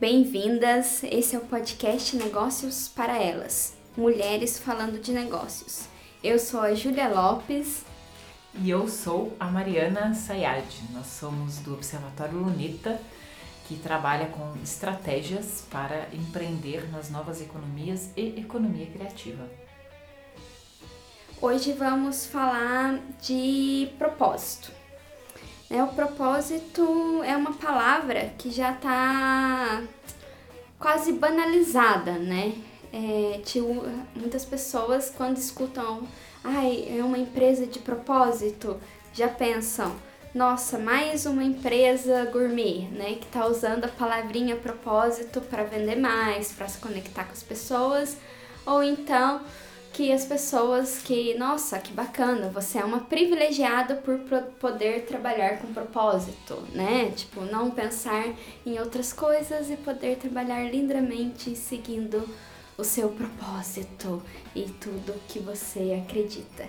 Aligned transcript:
Bem-vindas! 0.00 1.04
Esse 1.04 1.36
é 1.36 1.38
o 1.38 1.42
podcast 1.42 2.16
Negócios 2.16 2.88
para 2.88 3.22
Elas 3.22 3.76
Mulheres 3.94 4.58
falando 4.58 4.98
de 4.98 5.12
negócios. 5.12 5.88
Eu 6.24 6.38
sou 6.38 6.60
a 6.60 6.72
Júlia 6.74 7.06
Lopes. 7.06 7.84
E 8.62 8.70
eu 8.70 8.88
sou 8.88 9.36
a 9.38 9.50
Mariana 9.50 10.14
Sayad. 10.14 10.64
Nós 10.94 11.06
somos 11.06 11.58
do 11.58 11.74
Observatório 11.74 12.38
Lunita, 12.38 12.98
que 13.68 13.76
trabalha 13.76 14.28
com 14.28 14.54
estratégias 14.62 15.66
para 15.70 16.08
empreender 16.14 16.90
nas 16.90 17.10
novas 17.10 17.42
economias 17.42 18.10
e 18.16 18.40
economia 18.40 18.86
criativa. 18.86 19.46
Hoje 21.42 21.74
vamos 21.74 22.24
falar 22.24 23.02
de 23.20 23.92
propósito. 23.98 24.79
Né, 25.70 25.84
o 25.84 25.86
propósito 25.86 27.22
é 27.22 27.36
uma 27.36 27.52
palavra 27.52 28.32
que 28.36 28.50
já 28.50 28.72
está 28.72 29.80
quase 30.80 31.12
banalizada, 31.12 32.12
né? 32.14 32.54
É, 32.92 33.40
muitas 34.16 34.44
pessoas 34.44 35.12
quando 35.16 35.36
escutam, 35.36 36.02
ai, 36.42 36.88
é 36.98 37.04
uma 37.04 37.18
empresa 37.18 37.66
de 37.66 37.78
propósito, 37.78 38.80
já 39.14 39.28
pensam, 39.28 39.94
nossa, 40.34 40.76
mais 40.76 41.24
uma 41.24 41.44
empresa 41.44 42.24
gourmet, 42.32 42.88
né, 42.90 43.14
que 43.14 43.26
está 43.26 43.46
usando 43.46 43.84
a 43.84 43.88
palavrinha 43.88 44.56
propósito 44.56 45.40
para 45.40 45.62
vender 45.62 45.96
mais, 45.96 46.50
para 46.50 46.66
se 46.66 46.78
conectar 46.78 47.24
com 47.24 47.32
as 47.32 47.44
pessoas, 47.44 48.16
ou 48.66 48.82
então 48.82 49.40
que 49.92 50.12
as 50.12 50.24
pessoas 50.24 50.98
que, 50.98 51.34
nossa, 51.34 51.78
que 51.78 51.92
bacana, 51.92 52.48
você 52.48 52.78
é 52.78 52.84
uma 52.84 53.00
privilegiada 53.00 53.96
por 53.96 54.18
poder 54.60 55.04
trabalhar 55.04 55.58
com 55.58 55.72
propósito, 55.72 56.62
né? 56.72 57.12
Tipo, 57.14 57.42
não 57.42 57.70
pensar 57.70 58.32
em 58.64 58.78
outras 58.78 59.12
coisas 59.12 59.70
e 59.70 59.76
poder 59.76 60.16
trabalhar 60.16 60.62
lindamente 60.70 61.56
seguindo 61.56 62.28
o 62.78 62.84
seu 62.84 63.10
propósito 63.10 64.22
e 64.54 64.62
tudo 64.62 65.20
que 65.28 65.38
você 65.38 66.02
acredita. 66.02 66.66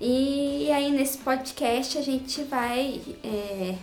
E 0.00 0.70
aí 0.72 0.90
nesse 0.90 1.18
podcast 1.18 1.96
a 1.96 2.02
gente 2.02 2.42
vai 2.42 3.00
é, 3.22 3.76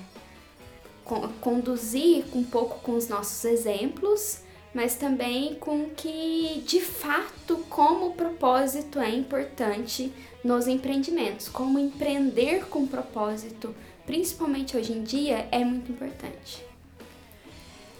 conduzir 1.40 2.26
um 2.34 2.44
pouco 2.44 2.80
com 2.80 2.96
os 2.96 3.08
nossos 3.08 3.46
exemplos 3.46 4.42
mas 4.74 4.96
também 4.96 5.56
com 5.56 5.90
que 5.90 6.64
de 6.66 6.80
fato 6.80 7.58
como 7.70 8.08
o 8.08 8.14
propósito 8.14 9.00
é 9.00 9.10
importante 9.10 10.12
nos 10.44 10.68
empreendimentos, 10.68 11.50
como 11.50 11.80
empreender 11.80 12.66
com 12.66 12.88
propósito, 12.88 13.76
principalmente 14.06 14.78
hoje 14.78 14.94
em 14.94 15.04
dia, 15.04 15.48
é 15.52 15.64
muito 15.64 15.92
importante. 15.92 16.64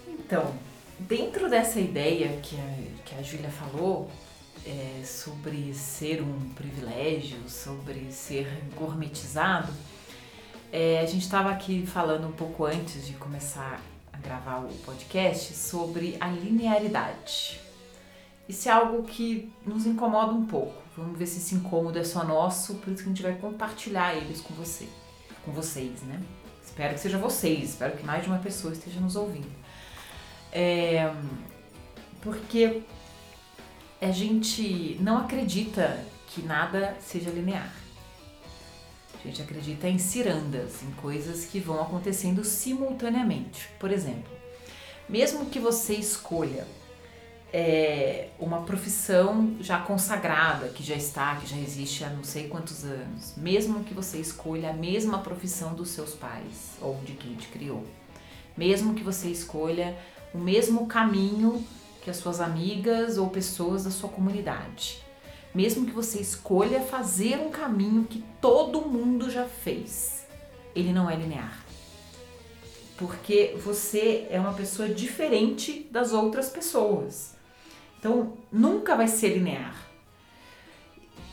Então, 0.08 0.54
dentro 1.00 1.50
dessa 1.50 1.80
ideia 1.80 2.40
que 2.42 2.56
a, 2.56 3.04
que 3.04 3.16
a 3.16 3.22
Júlia 3.22 3.50
falou, 3.50 4.10
é, 4.66 5.04
sobre 5.04 5.74
ser 5.74 6.22
um 6.22 6.50
privilégio, 6.50 7.38
sobre 7.48 8.12
ser 8.12 8.48
gourmetizado, 8.76 9.74
é, 10.72 11.00
a 11.00 11.06
gente 11.06 11.24
estava 11.24 11.50
aqui 11.50 11.86
falando 11.86 12.28
um 12.28 12.32
pouco 12.32 12.66
antes 12.66 13.08
de 13.08 13.14
começar 13.14 13.82
gravar 14.22 14.60
o 14.60 14.74
podcast 14.86 15.54
sobre 15.54 16.18
a 16.20 16.28
linearidade. 16.28 17.60
Isso 18.48 18.68
é 18.68 18.72
algo 18.72 19.04
que 19.04 19.52
nos 19.66 19.86
incomoda 19.86 20.32
um 20.32 20.46
pouco. 20.46 20.82
Vamos 20.98 21.18
ver 21.18 21.28
se 21.28 21.38
esse 21.38 21.56
incômodo 21.56 22.00
é 22.00 22.04
só 22.04 22.24
nosso, 22.24 22.76
por 22.76 22.92
isso 22.92 23.04
que 23.04 23.10
a 23.10 23.14
gente 23.14 23.24
vai 23.24 23.36
compartilhar 23.36 24.16
eles 24.16 24.42
com 24.42 24.54
você, 24.54 24.88
com 25.46 25.52
vocês, 25.52 26.02
né? 26.02 26.20
Espero 26.64 26.94
que 26.94 27.00
seja 27.00 27.18
vocês, 27.18 27.70
espero 27.70 27.96
que 27.96 28.06
mais 28.06 28.24
de 28.24 28.30
uma 28.30 28.40
pessoa 28.40 28.74
esteja 28.74 29.00
nos 29.00 29.16
ouvindo. 29.16 29.52
É, 30.52 31.14
porque 32.22 32.82
a 34.02 34.12
gente 34.12 34.98
não 35.00 35.18
acredita 35.18 36.04
que 36.28 36.42
nada 36.42 36.98
seja 37.00 37.30
linear. 37.30 37.72
A 39.24 39.28
gente 39.28 39.42
acredita 39.42 39.88
em 39.88 39.98
cirandas, 39.98 40.82
em 40.82 40.92
coisas 40.92 41.46
que 41.46 41.60
vão 41.60 41.82
acontecendo 41.82 42.44
simultaneamente. 42.46 43.70
Por 43.78 43.92
exemplo, 43.92 44.32
mesmo 45.10 45.48
que 45.48 45.60
você 45.60 45.94
escolha 45.96 46.66
é, 47.52 48.30
uma 48.40 48.62
profissão 48.62 49.56
já 49.60 49.80
consagrada, 49.80 50.70
que 50.70 50.84
já 50.84 50.96
está, 50.96 51.36
que 51.36 51.48
já 51.48 51.58
existe 51.58 52.04
há 52.04 52.10
não 52.10 52.24
sei 52.24 52.48
quantos 52.48 52.84
anos, 52.84 53.34
mesmo 53.36 53.84
que 53.84 53.94
você 53.94 54.20
escolha 54.20 54.70
a 54.70 54.74
mesma 54.74 55.20
profissão 55.20 55.74
dos 55.74 55.90
seus 55.90 56.14
pais 56.14 56.78
ou 56.80 56.96
de 57.04 57.14
quem 57.14 57.36
te 57.36 57.48
criou, 57.48 57.86
mesmo 58.56 58.94
que 58.94 59.04
você 59.04 59.30
escolha 59.30 59.98
o 60.34 60.38
mesmo 60.38 60.86
caminho 60.88 61.66
que 62.02 62.10
as 62.10 62.18
suas 62.18 62.40
amigas 62.40 63.18
ou 63.18 63.30
pessoas 63.30 63.84
da 63.84 63.92
sua 63.92 64.10
comunidade, 64.10 65.04
mesmo 65.54 65.86
que 65.86 65.92
você 65.92 66.20
escolha 66.20 66.82
fazer 66.82 67.38
um 67.40 67.50
caminho 67.50 68.06
que 68.06 68.24
todo 68.40 68.82
mundo 68.82 69.30
já 69.30 69.46
fez, 69.46 70.26
ele 70.76 70.94
não 70.94 71.10
é 71.10 71.16
linear. 71.16 71.66
Porque 72.98 73.56
você 73.64 74.28
é 74.30 74.40
uma 74.40 74.54
pessoa 74.54 74.90
diferente 74.90 75.88
das 75.90 76.12
outras 76.12 76.50
pessoas. 76.50 77.36
Então, 77.98 78.38
nunca 78.52 78.96
vai 78.96 79.08
ser 79.08 79.30
linear. 79.30 79.76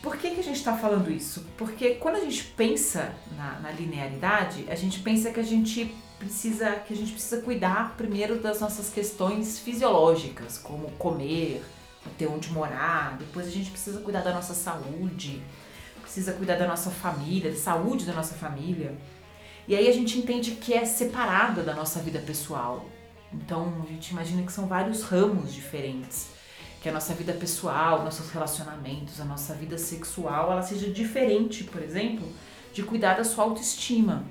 Por 0.02 0.16
que, 0.16 0.30
que 0.30 0.40
a 0.40 0.42
gente 0.42 0.56
está 0.56 0.76
falando 0.76 1.10
isso? 1.10 1.44
Porque 1.56 1.96
quando 1.96 2.16
a 2.16 2.20
gente 2.20 2.44
pensa 2.56 3.12
na, 3.36 3.58
na, 3.58 3.72
linearidade, 3.72 4.64
a 4.68 4.76
gente 4.76 5.00
pensa 5.00 5.32
que 5.32 5.40
a 5.40 5.42
gente 5.42 5.92
precisa 6.18 6.70
que 6.76 6.94
a 6.94 6.96
gente 6.96 7.12
precisa 7.12 7.42
cuidar 7.42 7.94
primeiro 7.96 8.38
das 8.38 8.60
nossas 8.60 8.88
questões 8.88 9.58
fisiológicas, 9.58 10.58
como 10.58 10.90
comer, 10.92 11.62
ter 12.18 12.26
onde 12.26 12.50
morar, 12.50 13.16
depois 13.18 13.46
a 13.46 13.50
gente 13.50 13.70
precisa 13.70 14.00
cuidar 14.00 14.20
da 14.20 14.32
nossa 14.32 14.54
saúde, 14.54 15.42
precisa 16.02 16.32
cuidar 16.32 16.56
da 16.56 16.66
nossa 16.66 16.90
família, 16.90 17.50
da 17.50 17.56
saúde 17.56 18.04
da 18.04 18.12
nossa 18.12 18.34
família. 18.34 18.96
E 19.68 19.74
aí 19.74 19.88
a 19.88 19.92
gente 19.92 20.18
entende 20.18 20.52
que 20.52 20.72
é 20.72 20.84
separada 20.84 21.62
da 21.62 21.74
nossa 21.74 22.00
vida 22.00 22.20
pessoal. 22.20 22.86
Então 23.32 23.82
a 23.84 23.86
gente 23.92 24.10
imagina 24.10 24.42
que 24.42 24.52
são 24.52 24.66
vários 24.66 25.02
ramos 25.02 25.52
diferentes. 25.52 26.28
Que 26.80 26.88
a 26.88 26.92
nossa 26.92 27.12
vida 27.14 27.32
pessoal, 27.32 28.04
nossos 28.04 28.30
relacionamentos, 28.30 29.20
a 29.20 29.24
nossa 29.24 29.54
vida 29.54 29.76
sexual, 29.76 30.52
ela 30.52 30.62
seja 30.62 30.88
diferente, 30.88 31.64
por 31.64 31.82
exemplo, 31.82 32.26
de 32.72 32.82
cuidar 32.82 33.14
da 33.14 33.24
sua 33.24 33.44
autoestima, 33.44 34.24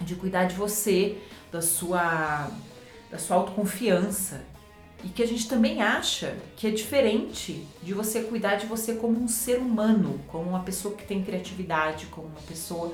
de 0.00 0.16
cuidar 0.16 0.46
de 0.46 0.56
você, 0.56 1.18
da 1.52 1.62
sua, 1.62 2.50
da 3.10 3.18
sua 3.18 3.36
autoconfiança, 3.36 4.44
e 5.06 5.08
que 5.08 5.22
a 5.22 5.26
gente 5.26 5.48
também 5.48 5.80
acha 5.80 6.36
que 6.56 6.66
é 6.66 6.70
diferente 6.70 7.64
de 7.80 7.94
você 7.94 8.22
cuidar 8.22 8.56
de 8.56 8.66
você 8.66 8.96
como 8.96 9.16
um 9.22 9.28
ser 9.28 9.58
humano, 9.58 10.20
como 10.26 10.50
uma 10.50 10.64
pessoa 10.64 10.96
que 10.96 11.06
tem 11.06 11.22
criatividade, 11.22 12.06
como 12.06 12.26
uma 12.26 12.40
pessoa 12.40 12.92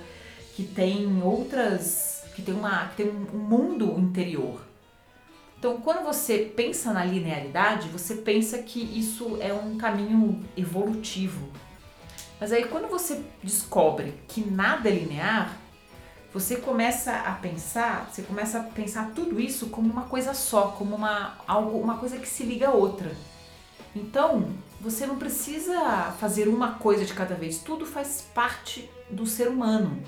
que 0.54 0.62
tem 0.62 1.22
outras, 1.22 2.22
que 2.36 2.42
tem, 2.42 2.54
uma, 2.54 2.88
que 2.88 2.96
tem 2.96 3.08
um 3.08 3.38
mundo 3.38 3.98
interior. 3.98 4.60
Então, 5.58 5.80
quando 5.80 6.04
você 6.04 6.52
pensa 6.54 6.92
na 6.92 7.02
linearidade, 7.02 7.88
você 7.88 8.16
pensa 8.16 8.58
que 8.58 8.78
isso 8.78 9.38
é 9.40 9.54
um 9.54 9.78
caminho 9.78 10.44
evolutivo. 10.54 11.48
Mas 12.38 12.52
aí, 12.52 12.66
quando 12.66 12.88
você 12.88 13.22
descobre 13.42 14.12
que 14.28 14.42
nada 14.42 14.90
é 14.90 14.92
linear, 14.92 15.56
você 16.32 16.56
começa 16.56 17.12
a 17.12 17.32
pensar, 17.32 18.08
você 18.10 18.22
começa 18.22 18.58
a 18.58 18.62
pensar 18.62 19.12
tudo 19.14 19.38
isso 19.38 19.66
como 19.66 19.90
uma 19.90 20.04
coisa 20.04 20.32
só, 20.32 20.68
como 20.68 20.96
uma, 20.96 21.36
algo, 21.46 21.78
uma 21.78 21.98
coisa 21.98 22.16
que 22.16 22.28
se 22.28 22.42
liga 22.42 22.68
a 22.68 22.72
outra. 22.72 23.14
Então, 23.94 24.48
você 24.80 25.06
não 25.06 25.18
precisa 25.18 26.12
fazer 26.18 26.48
uma 26.48 26.74
coisa 26.74 27.04
de 27.04 27.12
cada 27.12 27.34
vez, 27.34 27.58
tudo 27.58 27.84
faz 27.84 28.26
parte 28.34 28.88
do 29.10 29.26
ser 29.26 29.48
humano. 29.48 30.02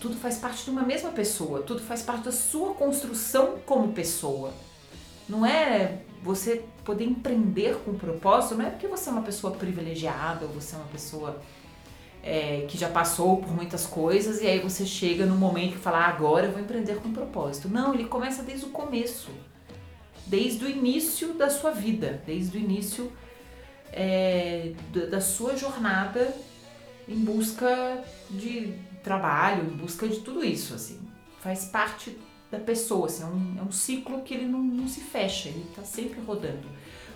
Tudo 0.00 0.16
faz 0.16 0.36
parte 0.36 0.64
de 0.64 0.70
uma 0.70 0.82
mesma 0.82 1.10
pessoa, 1.10 1.62
tudo 1.62 1.80
faz 1.80 2.02
parte 2.02 2.24
da 2.24 2.32
sua 2.32 2.74
construção 2.74 3.58
como 3.64 3.92
pessoa. 3.92 4.52
Não 5.28 5.46
é 5.46 6.02
você 6.24 6.64
poder 6.84 7.04
empreender 7.04 7.76
com 7.84 7.94
propósito, 7.94 8.56
não 8.56 8.66
é 8.66 8.70
porque 8.70 8.88
você 8.88 9.08
é 9.08 9.12
uma 9.12 9.22
pessoa 9.22 9.54
privilegiada 9.54 10.46
ou 10.46 10.52
você 10.52 10.74
é 10.74 10.78
uma 10.78 10.88
pessoa 10.88 11.40
é, 12.22 12.66
que 12.68 12.78
já 12.78 12.88
passou 12.88 13.38
por 13.38 13.50
muitas 13.50 13.84
coisas 13.84 14.40
e 14.40 14.46
aí 14.46 14.60
você 14.60 14.86
chega 14.86 15.26
no 15.26 15.34
momento 15.34 15.72
que 15.72 15.78
fala, 15.78 15.98
ah, 15.98 16.08
agora 16.08 16.46
eu 16.46 16.52
vou 16.52 16.60
empreender 16.60 16.96
com 16.96 17.12
propósito. 17.12 17.68
Não, 17.68 17.92
ele 17.92 18.04
começa 18.04 18.42
desde 18.42 18.66
o 18.66 18.68
começo, 18.68 19.30
desde 20.26 20.64
o 20.64 20.68
início 20.68 21.34
da 21.34 21.50
sua 21.50 21.72
vida, 21.72 22.22
desde 22.24 22.56
o 22.56 22.60
início 22.60 23.12
é, 23.92 24.72
da 25.10 25.20
sua 25.20 25.56
jornada 25.56 26.34
em 27.08 27.18
busca 27.18 28.04
de 28.30 28.72
trabalho, 29.02 29.64
em 29.64 29.76
busca 29.76 30.06
de 30.06 30.20
tudo 30.20 30.44
isso, 30.44 30.74
assim. 30.74 31.00
Faz 31.40 31.64
parte 31.64 32.16
da 32.52 32.58
pessoa, 32.58 33.06
assim, 33.06 33.24
é, 33.24 33.26
um, 33.26 33.56
é 33.58 33.62
um 33.62 33.72
ciclo 33.72 34.22
que 34.22 34.34
ele 34.34 34.46
não, 34.46 34.62
não 34.62 34.86
se 34.86 35.00
fecha, 35.00 35.48
ele 35.48 35.66
está 35.68 35.82
sempre 35.82 36.20
rodando. 36.20 36.68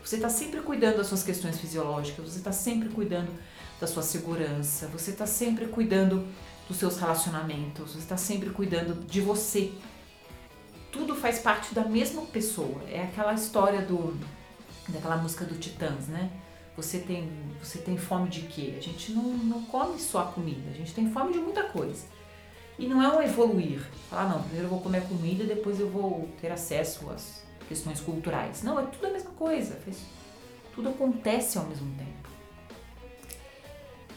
Você 0.02 0.16
está 0.16 0.28
sempre 0.28 0.60
cuidando 0.60 0.96
das 0.96 1.06
suas 1.06 1.22
questões 1.22 1.60
fisiológicas, 1.60 2.32
você 2.32 2.38
está 2.38 2.52
sempre 2.52 2.88
cuidando 2.88 3.30
da 3.80 3.86
sua 3.86 4.02
segurança, 4.02 4.86
você 4.88 5.10
está 5.10 5.26
sempre 5.26 5.66
cuidando 5.66 6.26
dos 6.68 6.78
seus 6.78 6.98
relacionamentos, 6.98 7.92
você 7.92 7.98
está 7.98 8.16
sempre 8.16 8.50
cuidando 8.50 8.94
de 9.06 9.20
você. 9.20 9.72
Tudo 10.90 11.14
faz 11.14 11.38
parte 11.38 11.74
da 11.74 11.84
mesma 11.84 12.22
pessoa. 12.22 12.82
É 12.88 13.02
aquela 13.02 13.34
história 13.34 13.82
do 13.82 14.16
daquela 14.88 15.16
música 15.16 15.44
do 15.44 15.56
Titãs, 15.56 16.06
né? 16.08 16.30
Você 16.76 16.98
tem, 16.98 17.30
você 17.62 17.78
tem 17.78 17.96
fome 17.96 18.28
de 18.28 18.42
quê? 18.42 18.74
A 18.76 18.80
gente 18.80 19.12
não, 19.12 19.22
não 19.22 19.62
come 19.64 19.98
só 19.98 20.20
a 20.20 20.26
comida, 20.26 20.70
a 20.70 20.74
gente 20.74 20.92
tem 20.94 21.10
fome 21.10 21.32
de 21.32 21.38
muita 21.38 21.64
coisa. 21.64 22.04
E 22.78 22.86
não 22.86 23.02
é 23.02 23.16
um 23.16 23.22
evoluir. 23.22 23.80
Falar, 24.10 24.28
não, 24.28 24.42
primeiro 24.42 24.66
eu 24.66 24.70
vou 24.70 24.80
comer 24.80 25.02
comida, 25.08 25.44
depois 25.44 25.80
eu 25.80 25.88
vou 25.88 26.28
ter 26.40 26.52
acesso 26.52 27.08
às 27.10 27.42
questões 27.66 28.00
culturais. 28.00 28.62
Não, 28.62 28.78
é 28.78 28.84
tudo 28.84 29.06
a 29.06 29.10
mesma 29.10 29.30
coisa. 29.30 29.78
Tudo 30.74 30.90
acontece 30.90 31.56
ao 31.56 31.64
mesmo 31.64 31.90
tempo. 31.96 32.15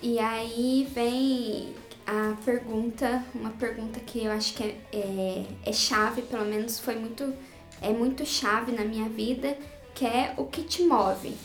E 0.01 0.17
aí 0.17 0.87
vem 0.93 1.73
a 2.05 2.35
pergunta, 2.45 3.23
uma 3.35 3.51
pergunta 3.51 3.99
que 3.99 4.23
eu 4.23 4.31
acho 4.31 4.53
que 4.53 4.63
é, 4.63 4.77
é, 4.93 5.45
é, 5.65 5.73
chave, 5.73 6.21
pelo 6.21 6.45
menos 6.45 6.79
foi 6.79 6.95
muito, 6.95 7.33
é 7.81 7.89
muito 7.89 8.25
chave 8.25 8.71
na 8.71 8.85
minha 8.85 9.09
vida, 9.09 9.57
que 9.93 10.05
é 10.05 10.33
o 10.37 10.45
que 10.45 10.63
te 10.63 10.83
move, 10.83 11.35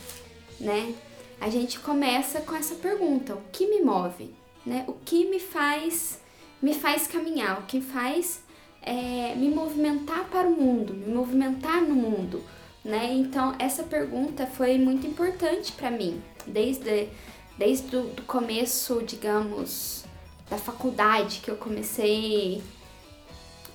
né? 0.60 0.94
A 1.40 1.50
gente 1.50 1.80
começa 1.80 2.40
com 2.40 2.54
essa 2.54 2.76
pergunta, 2.76 3.34
o 3.34 3.42
que 3.52 3.66
me 3.66 3.80
move, 3.80 4.32
né? 4.64 4.84
O 4.86 4.92
que 4.92 5.26
me 5.26 5.40
faz, 5.40 6.20
me 6.62 6.74
faz 6.74 7.08
caminhar, 7.08 7.58
o 7.58 7.62
que 7.64 7.80
faz 7.80 8.42
é, 8.80 9.34
me 9.34 9.48
movimentar 9.48 10.24
para 10.30 10.46
o 10.46 10.52
mundo, 10.52 10.94
me 10.94 11.12
movimentar 11.12 11.82
no 11.82 11.94
mundo, 11.94 12.42
né? 12.84 13.12
Então 13.12 13.54
essa 13.58 13.82
pergunta 13.82 14.46
foi 14.46 14.78
muito 14.78 15.06
importante 15.06 15.72
para 15.72 15.90
mim, 15.90 16.22
desde 16.46 17.08
desde 17.58 17.96
o 17.96 18.10
começo, 18.26 19.02
digamos, 19.02 20.04
da 20.48 20.58
faculdade 20.58 21.40
que 21.40 21.50
eu 21.50 21.56
comecei 21.56 22.62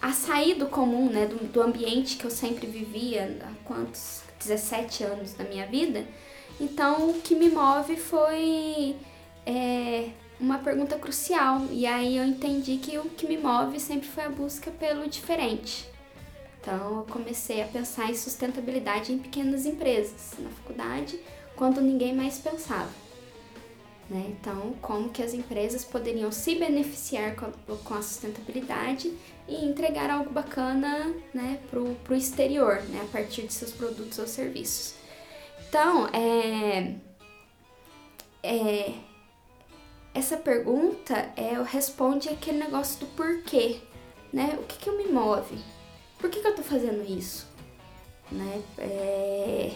a 0.02 0.12
sair 0.12 0.56
do 0.56 0.68
comum, 0.68 1.10
né, 1.10 1.26
do, 1.26 1.36
do 1.48 1.62
ambiente 1.62 2.18
que 2.18 2.26
eu 2.26 2.32
sempre 2.32 2.68
vivia 2.68 3.38
há 3.44 3.66
quantos 3.66 4.22
17 4.40 5.04
anos 5.04 5.34
da 5.34 5.44
minha 5.44 5.66
vida. 5.68 6.06
Então, 6.60 7.10
o 7.10 7.22
que 7.22 7.36
me 7.36 7.50
move 7.50 7.96
foi 7.98 8.96
é, 9.46 10.10
uma 10.40 10.60
pergunta 10.60 10.98
crucial. 10.98 11.62
E 11.72 11.86
aí 11.86 12.18
eu 12.18 12.24
entendi 12.24 12.78
que 12.78 12.98
o 12.98 13.06
que 13.06 13.28
me 13.28 13.38
move 13.38 13.80
sempre 13.80 14.08
foi 14.08 14.26
a 14.26 14.30
busca 14.30 14.72
pelo 14.72 15.08
diferente. 15.08 15.90
Então, 16.62 17.00
eu 17.00 17.06
comecei 17.10 17.62
a 17.62 17.66
pensar 17.66 18.10
em 18.10 18.16
sustentabilidade 18.16 19.14
em 19.14 19.20
pequenas 19.20 19.66
empresas 19.66 20.34
na 20.40 20.50
faculdade, 20.50 21.20
quando 21.56 21.82
ninguém 21.82 22.14
mais 22.14 22.38
pensava. 22.40 23.09
Né? 24.10 24.26
Então, 24.30 24.74
como 24.82 25.10
que 25.10 25.22
as 25.22 25.34
empresas 25.34 25.86
poderiam 25.86 26.32
se 26.32 26.56
beneficiar 26.56 27.36
com 27.36 27.94
a, 27.94 28.02
sustentabilidade 28.02 29.14
e 29.48 29.64
entregar 29.64 30.10
algo 30.10 30.32
bacana 30.32 31.14
né, 31.32 31.60
para 31.70 31.80
o 31.80 32.18
exterior, 32.18 32.82
né, 32.90 33.02
a 33.04 33.12
partir 33.12 33.44
de 33.44 33.54
seus 33.54 33.72
produtos 33.72 34.18
ou 34.18 34.26
serviços. 34.26 34.96
Então, 35.68 36.08
é, 36.08 36.96
é, 38.42 38.94
essa 40.14 40.38
pergunta 40.38 41.32
é, 41.36 41.62
responde 41.64 42.30
aquele 42.30 42.58
negócio 42.58 43.00
do 43.00 43.06
porquê, 43.08 43.80
né? 44.34 44.58
O 44.60 44.64
que, 44.64 44.78
que 44.80 44.90
eu 44.90 44.98
me 44.98 45.06
move? 45.06 45.58
Por 46.18 46.30
que, 46.30 46.40
que 46.40 46.48
eu 46.48 46.52
estou 46.52 46.66
fazendo 46.66 47.04
isso? 47.08 47.48
Né? 48.32 48.62
É, 48.78 49.76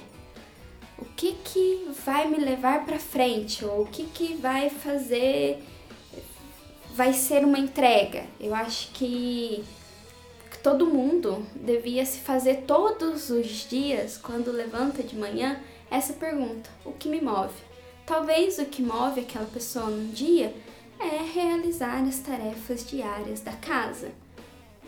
o 0.97 1.05
que 1.05 1.33
que 1.43 1.89
vai 2.05 2.27
me 2.27 2.37
levar 2.37 2.85
para 2.85 2.99
frente 2.99 3.65
ou 3.65 3.81
o 3.81 3.85
que 3.85 4.05
que 4.05 4.35
vai 4.35 4.69
fazer 4.69 5.63
vai 6.93 7.13
ser 7.13 7.43
uma 7.43 7.57
entrega. 7.57 8.25
Eu 8.39 8.53
acho 8.53 8.91
que 8.91 9.63
todo 10.61 10.87
mundo 10.87 11.45
devia 11.55 12.05
se 12.05 12.19
fazer 12.19 12.63
todos 12.67 13.29
os 13.29 13.67
dias 13.67 14.17
quando 14.17 14.51
levanta 14.51 15.03
de 15.03 15.15
manhã 15.15 15.59
essa 15.91 16.13
pergunta: 16.13 16.69
o 16.85 16.91
que 16.93 17.09
me 17.09 17.19
move? 17.21 17.53
Talvez 18.05 18.59
o 18.59 18.65
que 18.65 18.81
move 18.81 19.21
aquela 19.21 19.45
pessoa 19.45 19.89
num 19.89 20.09
dia 20.09 20.53
é 20.99 21.21
realizar 21.33 22.01
as 22.03 22.19
tarefas 22.19 22.85
diárias 22.85 23.41
da 23.41 23.53
casa. 23.53 24.11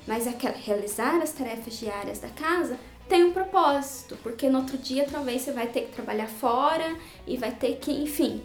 Mas 0.07 0.27
aquela 0.27 0.55
realizar 0.55 1.21
as 1.21 1.31
tarefas 1.31 1.79
diárias 1.79 2.19
da 2.19 2.29
casa 2.29 2.77
tem 3.07 3.23
um 3.23 3.31
propósito, 3.31 4.17
porque 4.23 4.49
no 4.49 4.59
outro 4.59 4.77
dia 4.77 5.07
talvez 5.09 5.43
você 5.43 5.51
vai 5.51 5.67
ter 5.67 5.81
que 5.81 5.93
trabalhar 5.93 6.27
fora 6.27 6.97
e 7.27 7.37
vai 7.37 7.51
ter 7.51 7.77
que, 7.77 7.91
enfim, 7.91 8.43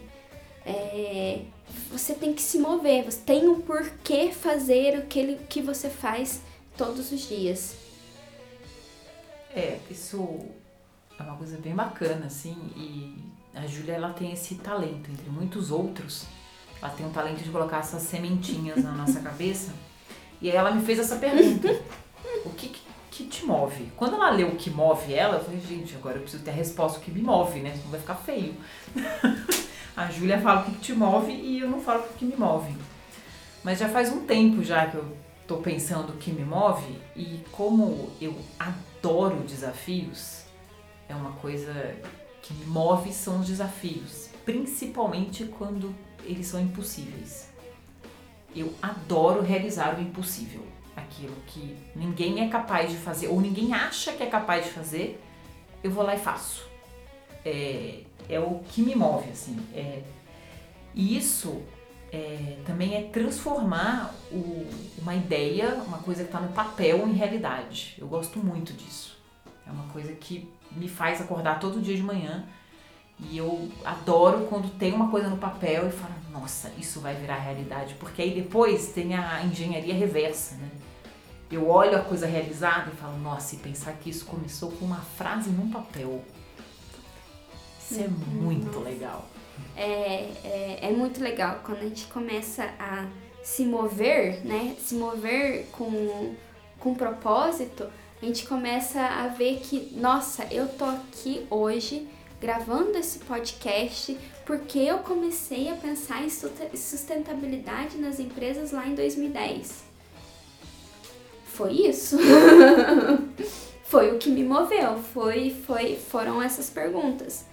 é, 0.65 1.41
você 1.89 2.13
tem 2.13 2.33
que 2.33 2.41
se 2.41 2.59
mover, 2.59 3.03
você 3.03 3.19
tem 3.21 3.47
um 3.47 3.61
porquê 3.61 4.31
fazer 4.31 4.95
aquele 4.95 5.37
que 5.49 5.61
você 5.61 5.89
faz 5.89 6.41
todos 6.77 7.11
os 7.11 7.21
dias. 7.27 7.75
É, 9.53 9.79
isso 9.89 10.39
é 11.19 11.23
uma 11.23 11.35
coisa 11.35 11.57
bem 11.57 11.73
bacana, 11.73 12.27
assim, 12.27 12.55
e 12.75 13.15
a 13.53 13.65
Júlia 13.67 13.93
ela 13.93 14.13
tem 14.13 14.31
esse 14.31 14.55
talento, 14.55 15.11
entre 15.11 15.29
muitos 15.29 15.71
outros, 15.71 16.25
ela 16.81 16.91
tem 16.91 17.05
um 17.05 17.11
talento 17.11 17.43
de 17.43 17.49
colocar 17.49 17.79
essas 17.79 18.03
sementinhas 18.03 18.83
na 18.83 18.91
nossa 18.91 19.19
cabeça, 19.21 19.73
e 20.41 20.49
aí 20.49 20.55
ela 20.55 20.71
me 20.71 20.85
fez 20.85 20.99
essa 20.99 21.17
pergunta, 21.17 21.81
o 22.45 22.49
que, 22.51 22.69
que 22.69 22.90
que 23.21 23.27
te 23.27 23.45
move? 23.45 23.91
Quando 23.95 24.15
ela 24.15 24.29
leu 24.29 24.49
o 24.49 24.55
que 24.55 24.69
move 24.69 25.13
ela, 25.13 25.37
eu 25.37 25.43
falei, 25.43 25.59
gente, 25.61 25.95
agora 25.95 26.17
eu 26.17 26.21
preciso 26.21 26.43
ter 26.43 26.51
a 26.51 26.53
resposta 26.53 26.99
o 26.99 27.01
que 27.01 27.11
me 27.11 27.21
move, 27.21 27.59
né? 27.59 27.71
Senão 27.75 27.91
vai 27.91 27.99
ficar 27.99 28.15
feio. 28.15 28.55
a 29.95 30.09
Júlia 30.09 30.39
fala 30.39 30.61
o 30.61 30.65
que 30.65 30.79
te 30.79 30.93
move 30.93 31.31
e 31.31 31.59
eu 31.59 31.69
não 31.69 31.79
falo 31.79 32.03
o 32.03 32.13
que 32.13 32.25
me 32.25 32.35
move. 32.35 32.75
Mas 33.63 33.79
já 33.79 33.89
faz 33.89 34.11
um 34.11 34.25
tempo 34.25 34.63
já 34.63 34.87
que 34.87 34.95
eu 34.95 35.17
tô 35.47 35.57
pensando 35.57 36.13
o 36.13 36.17
que 36.17 36.31
me 36.31 36.43
move 36.43 36.97
e 37.15 37.43
como 37.51 38.11
eu 38.19 38.35
adoro 38.57 39.37
desafios, 39.41 40.45
é 41.07 41.15
uma 41.15 41.33
coisa 41.33 41.95
que 42.41 42.53
me 42.53 42.65
move 42.65 43.13
são 43.13 43.41
os 43.41 43.47
desafios, 43.47 44.29
principalmente 44.43 45.45
quando 45.45 45.93
eles 46.23 46.47
são 46.47 46.59
impossíveis. 46.59 47.49
Eu 48.55 48.73
adoro 48.81 49.41
realizar 49.41 49.97
o 49.97 50.01
impossível 50.01 50.70
aquilo 50.95 51.35
que 51.47 51.77
ninguém 51.95 52.43
é 52.45 52.49
capaz 52.49 52.89
de 52.89 52.97
fazer 52.97 53.27
ou 53.27 53.39
ninguém 53.39 53.73
acha 53.73 54.13
que 54.13 54.23
é 54.23 54.25
capaz 54.25 54.65
de 54.65 54.71
fazer, 54.71 55.21
eu 55.83 55.91
vou 55.91 56.03
lá 56.03 56.15
e 56.15 56.19
faço. 56.19 56.69
É, 57.45 58.01
é 58.29 58.39
o 58.39 58.59
que 58.59 58.81
me 58.81 58.95
move, 58.95 59.29
assim. 59.29 59.57
É, 59.73 60.01
e 60.93 61.17
isso 61.17 61.61
é, 62.11 62.57
também 62.65 62.95
é 62.95 63.03
transformar 63.03 64.13
o, 64.31 64.67
uma 65.01 65.15
ideia, 65.15 65.75
uma 65.87 65.99
coisa 65.99 66.23
que 66.23 66.29
está 66.29 66.39
no 66.39 66.51
papel, 66.51 67.07
em 67.07 67.13
realidade. 67.13 67.95
Eu 67.97 68.07
gosto 68.07 68.39
muito 68.39 68.73
disso. 68.73 69.17
É 69.65 69.71
uma 69.71 69.87
coisa 69.87 70.13
que 70.13 70.49
me 70.71 70.87
faz 70.87 71.21
acordar 71.21 71.59
todo 71.59 71.81
dia 71.81 71.95
de 71.95 72.03
manhã 72.03 72.45
e 73.29 73.37
eu 73.37 73.69
adoro 73.85 74.47
quando 74.47 74.69
tem 74.77 74.93
uma 74.93 75.09
coisa 75.09 75.29
no 75.29 75.37
papel 75.37 75.87
e 75.87 75.91
falo, 75.91 76.13
nossa, 76.31 76.71
isso 76.77 76.99
vai 76.99 77.15
virar 77.15 77.37
realidade. 77.37 77.93
Porque 77.95 78.21
aí 78.21 78.33
depois 78.33 78.87
tem 78.87 79.15
a 79.15 79.43
engenharia 79.43 79.93
reversa, 79.93 80.55
né? 80.55 80.69
Eu 81.51 81.69
olho 81.69 81.97
a 81.97 82.01
coisa 82.01 82.25
realizada 82.25 82.89
e 82.91 82.95
falo, 82.95 83.17
nossa, 83.19 83.55
e 83.55 83.59
pensar 83.59 83.93
que 83.93 84.09
isso 84.09 84.25
começou 84.25 84.71
com 84.71 84.85
uma 84.85 85.01
frase 85.01 85.49
num 85.49 85.69
papel. 85.69 86.23
Isso 87.79 87.99
é 87.99 88.05
uhum. 88.05 88.41
muito 88.41 88.79
legal. 88.79 89.27
É, 89.75 90.31
é, 90.43 90.79
é 90.81 90.91
muito 90.91 91.21
legal 91.21 91.59
quando 91.63 91.79
a 91.79 91.83
gente 91.83 92.05
começa 92.07 92.63
a 92.79 93.05
se 93.43 93.65
mover, 93.65 94.45
né? 94.45 94.75
Se 94.79 94.95
mover 94.95 95.67
com, 95.73 96.35
com 96.79 96.95
propósito, 96.95 97.87
a 98.21 98.25
gente 98.25 98.45
começa 98.47 99.01
a 99.01 99.27
ver 99.27 99.59
que, 99.59 99.93
nossa, 99.95 100.45
eu 100.45 100.67
tô 100.67 100.85
aqui 100.85 101.45
hoje 101.49 102.07
gravando 102.41 102.97
esse 102.97 103.19
podcast 103.19 104.17
porque 104.45 104.79
eu 104.79 104.97
comecei 104.99 105.69
a 105.69 105.75
pensar 105.75 106.23
em 106.23 106.29
sustentabilidade 106.29 107.97
nas 107.97 108.19
empresas 108.19 108.71
lá 108.71 108.85
em 108.85 108.95
2010 108.95 109.91
foi 111.61 111.73
isso. 111.73 112.17
foi 113.85 114.15
o 114.15 114.17
que 114.17 114.29
me 114.29 114.43
moveu, 114.43 114.97
foi, 115.13 115.55
foi, 115.65 115.95
foram 115.95 116.41
essas 116.41 116.69
perguntas. 116.69 117.45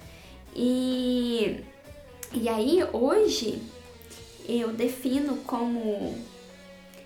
E, 0.54 1.62
e 2.32 2.48
aí 2.48 2.78
hoje 2.92 3.60
eu 4.48 4.72
defino 4.72 5.36
como 5.38 6.16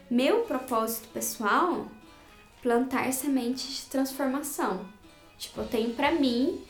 meu 0.08 0.42
propósito 0.42 1.08
pessoal 1.08 1.86
plantar 2.62 3.12
sementes 3.12 3.78
de 3.78 3.82
transformação. 3.86 4.86
Tipo, 5.36 5.62
eu 5.62 5.66
tenho 5.66 5.90
para 5.94 6.12
mim 6.12 6.60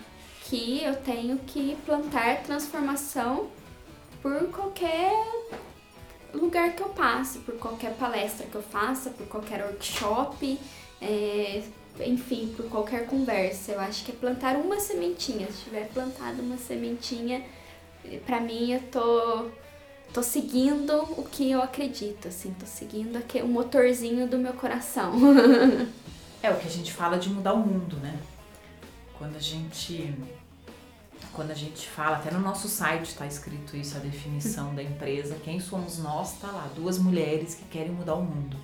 que 0.53 0.85
eu 0.85 0.95
tenho 0.95 1.39
que 1.39 1.79
plantar 1.87 2.43
transformação 2.43 3.49
por 4.21 4.51
qualquer 4.51 5.11
lugar 6.35 6.77
que 6.77 6.83
eu 6.83 6.91
passe, 6.91 7.39
por 7.39 7.55
qualquer 7.55 7.95
palestra 7.95 8.47
que 8.47 8.55
eu 8.55 8.63
faça, 8.63 9.09
por 9.09 9.27
qualquer 9.29 9.65
workshop, 9.65 10.59
é, 11.01 11.63
enfim, 12.05 12.53
por 12.55 12.69
qualquer 12.69 13.07
conversa. 13.07 13.73
Eu 13.73 13.81
acho 13.81 14.05
que 14.05 14.13
é 14.13 14.15
plantar 14.15 14.57
uma 14.57 14.79
sementinha. 14.79 15.51
Se 15.51 15.65
tiver 15.65 15.89
plantado 15.89 16.43
uma 16.43 16.59
sementinha, 16.59 17.43
pra 18.27 18.39
mim 18.39 18.73
eu 18.73 18.83
tô, 18.91 19.49
tô 20.13 20.23
seguindo 20.23 20.95
o 21.17 21.25
que 21.25 21.51
eu 21.51 21.63
acredito, 21.63 22.29
assim, 22.29 22.55
tô 22.61 22.67
seguindo 22.67 23.17
aqui, 23.17 23.41
o 23.41 23.49
motorzinho 23.49 24.29
do 24.29 24.37
meu 24.37 24.53
coração. 24.53 25.13
É 26.45 26.51
o 26.51 26.57
que 26.57 26.67
a 26.67 26.71
gente 26.71 26.93
fala 26.93 27.19
de 27.19 27.31
mudar 27.31 27.55
o 27.55 27.59
mundo, 27.59 27.97
né? 27.99 28.19
Quando 29.17 29.37
a 29.37 29.39
gente 29.39 30.13
quando 31.33 31.51
a 31.51 31.55
gente 31.55 31.89
fala, 31.89 32.17
até 32.17 32.31
no 32.31 32.41
nosso 32.41 32.69
site 32.69 33.07
está 33.07 33.27
escrito 33.27 33.77
isso, 33.77 33.97
a 33.97 34.01
definição 34.01 34.75
da 34.75 34.83
empresa, 34.83 35.37
quem 35.43 35.59
somos 35.59 35.99
nós, 35.99 36.39
tá 36.39 36.49
lá, 36.49 36.69
duas 36.75 36.99
mulheres 36.99 37.55
que 37.55 37.65
querem 37.65 37.93
mudar 37.93 38.15
o 38.15 38.23
mundo. 38.23 38.57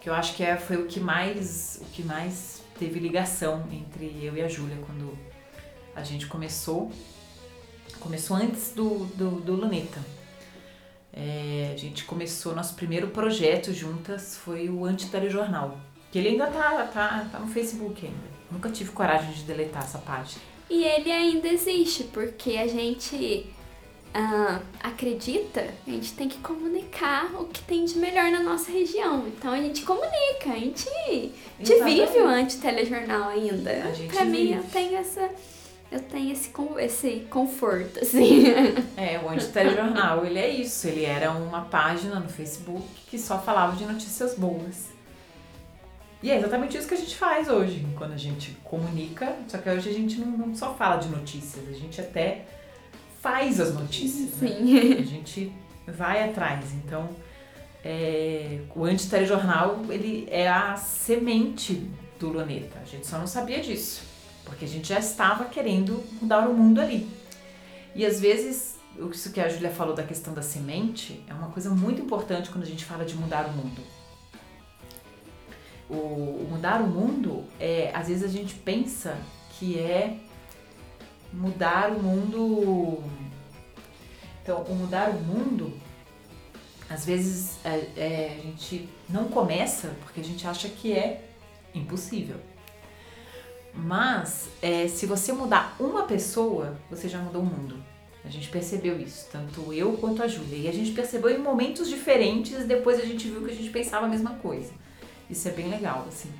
Que 0.00 0.08
eu 0.08 0.14
acho 0.14 0.34
que 0.34 0.42
é, 0.42 0.56
foi 0.56 0.76
o 0.76 0.86
que 0.86 1.00
mais 1.00 1.80
o 1.80 1.84
que 1.86 2.02
mais 2.02 2.62
teve 2.78 2.98
ligação 2.98 3.64
entre 3.72 4.18
eu 4.22 4.36
e 4.36 4.42
a 4.42 4.48
Júlia 4.48 4.76
quando 4.86 5.16
a 5.94 6.02
gente 6.02 6.26
começou. 6.26 6.90
Começou 8.00 8.36
antes 8.36 8.72
do, 8.72 9.06
do, 9.16 9.40
do 9.40 9.54
Luneta. 9.54 10.00
É, 11.12 11.72
a 11.72 11.76
gente 11.78 12.04
começou, 12.04 12.54
nosso 12.54 12.74
primeiro 12.74 13.08
projeto 13.08 13.72
juntas 13.72 14.36
foi 14.36 14.68
o 14.68 14.84
Anti-Telejornal. 14.84 15.78
Que 16.12 16.18
ele 16.18 16.28
ainda 16.28 16.46
tá, 16.48 16.84
tá, 16.92 17.28
tá 17.32 17.38
no 17.38 17.48
Facebook 17.48 18.04
ainda. 18.06 18.36
Nunca 18.50 18.70
tive 18.70 18.90
coragem 18.90 19.32
de 19.32 19.42
deletar 19.44 19.82
essa 19.82 19.98
página. 19.98 20.55
E 20.68 20.84
ele 20.84 21.10
ainda 21.10 21.48
existe, 21.48 22.04
porque 22.04 22.56
a 22.56 22.66
gente 22.66 23.46
ah, 24.18 24.60
acredita, 24.82 25.66
a 25.86 25.90
gente 25.90 26.14
tem 26.14 26.26
que 26.26 26.38
comunicar 26.38 27.30
o 27.34 27.44
que 27.44 27.62
tem 27.62 27.84
de 27.84 27.98
melhor 27.98 28.30
na 28.30 28.42
nossa 28.42 28.72
região. 28.72 29.26
Então 29.28 29.52
a 29.52 29.58
gente 29.58 29.82
comunica, 29.82 30.52
a 30.52 30.58
gente, 30.58 30.88
a 30.88 31.64
gente 31.64 31.84
vive 31.84 32.18
o 32.18 32.26
anti-telejornal 32.26 33.28
ainda. 33.28 33.70
Pra 34.10 34.24
mim, 34.24 34.46
vive. 34.46 34.54
eu 34.54 34.62
tenho 34.64 34.96
essa. 34.96 35.30
Eu 35.92 36.00
tenho 36.00 36.32
esse, 36.32 36.50
esse 36.78 37.26
conforto, 37.30 38.00
assim. 38.00 38.44
É, 38.96 39.20
o 39.20 39.28
Anti-Telejornal, 39.28 40.26
ele 40.26 40.38
é 40.38 40.48
isso. 40.48 40.88
Ele 40.88 41.04
era 41.04 41.30
uma 41.30 41.60
página 41.66 42.18
no 42.18 42.28
Facebook 42.28 42.84
que 43.08 43.16
só 43.16 43.38
falava 43.38 43.76
de 43.76 43.84
notícias 43.84 44.34
boas. 44.34 44.95
E 46.26 46.30
é 46.32 46.38
exatamente 46.38 46.76
isso 46.76 46.88
que 46.88 46.94
a 46.94 46.96
gente 46.96 47.14
faz 47.14 47.48
hoje, 47.48 47.86
quando 47.96 48.12
a 48.12 48.16
gente 48.16 48.50
comunica. 48.64 49.36
Só 49.46 49.58
que 49.58 49.70
hoje 49.70 49.90
a 49.90 49.92
gente 49.92 50.18
não, 50.18 50.26
não 50.26 50.56
só 50.56 50.74
fala 50.74 50.96
de 50.96 51.08
notícias, 51.08 51.68
a 51.68 51.72
gente 51.72 52.00
até 52.00 52.46
faz 53.20 53.60
as 53.60 53.72
notícias. 53.72 54.30
né? 54.40 54.48
Sim. 54.48 54.92
A 54.94 55.02
gente 55.04 55.52
vai 55.86 56.28
atrás. 56.28 56.72
Então, 56.72 57.08
é, 57.84 58.58
o 58.74 58.84
Anti-Telejornal, 58.84 59.84
ele 59.88 60.26
é 60.28 60.48
a 60.48 60.74
semente 60.74 61.88
do 62.18 62.30
Luneta. 62.30 62.80
A 62.82 62.84
gente 62.84 63.06
só 63.06 63.18
não 63.18 63.28
sabia 63.28 63.60
disso, 63.60 64.02
porque 64.44 64.64
a 64.64 64.68
gente 64.68 64.88
já 64.88 64.98
estava 64.98 65.44
querendo 65.44 66.02
mudar 66.20 66.48
o 66.48 66.52
mundo 66.52 66.80
ali. 66.80 67.08
E 67.94 68.04
às 68.04 68.18
vezes, 68.18 68.74
isso 69.12 69.30
que 69.30 69.38
a 69.40 69.48
Júlia 69.48 69.70
falou 69.70 69.94
da 69.94 70.02
questão 70.02 70.34
da 70.34 70.42
semente, 70.42 71.22
é 71.28 71.32
uma 71.32 71.50
coisa 71.50 71.70
muito 71.70 72.02
importante 72.02 72.50
quando 72.50 72.64
a 72.64 72.68
gente 72.68 72.84
fala 72.84 73.04
de 73.04 73.14
mudar 73.14 73.46
o 73.46 73.52
mundo. 73.52 73.80
O, 75.88 75.94
o 75.94 76.48
mudar 76.50 76.80
o 76.82 76.86
mundo, 76.86 77.44
é, 77.60 77.90
às 77.94 78.08
vezes 78.08 78.24
a 78.24 78.28
gente 78.28 78.54
pensa 78.54 79.16
que 79.58 79.78
é 79.78 80.16
mudar 81.32 81.90
o 81.90 82.02
mundo 82.02 83.04
então, 84.46 84.62
o 84.62 84.76
mudar 84.76 85.10
o 85.10 85.20
mundo, 85.24 85.72
às 86.88 87.04
vezes 87.04 87.58
é, 87.64 87.90
é, 87.96 88.36
a 88.38 88.42
gente 88.42 88.88
não 89.08 89.24
começa 89.24 89.96
porque 90.04 90.20
a 90.20 90.22
gente 90.22 90.46
acha 90.46 90.68
que 90.68 90.92
é 90.92 91.28
impossível. 91.74 92.36
Mas 93.74 94.48
é, 94.62 94.86
se 94.86 95.04
você 95.04 95.32
mudar 95.32 95.74
uma 95.80 96.04
pessoa, 96.04 96.78
você 96.88 97.08
já 97.08 97.18
mudou 97.18 97.42
o 97.42 97.44
mundo. 97.44 97.76
A 98.24 98.28
gente 98.28 98.48
percebeu 98.48 99.00
isso, 99.00 99.26
tanto 99.32 99.72
eu 99.72 99.94
quanto 99.94 100.22
a 100.22 100.28
Júlia. 100.28 100.58
E 100.58 100.68
a 100.68 100.72
gente 100.72 100.92
percebeu 100.92 101.30
em 101.30 101.38
momentos 101.38 101.88
diferentes, 101.88 102.64
depois 102.66 103.00
a 103.00 103.04
gente 103.04 103.26
viu 103.26 103.44
que 103.44 103.50
a 103.50 103.54
gente 103.54 103.70
pensava 103.70 104.06
a 104.06 104.08
mesma 104.08 104.34
coisa. 104.34 104.72
Isso 105.28 105.48
é 105.48 105.50
bem 105.50 105.68
legal, 105.68 106.04
assim. 106.08 106.30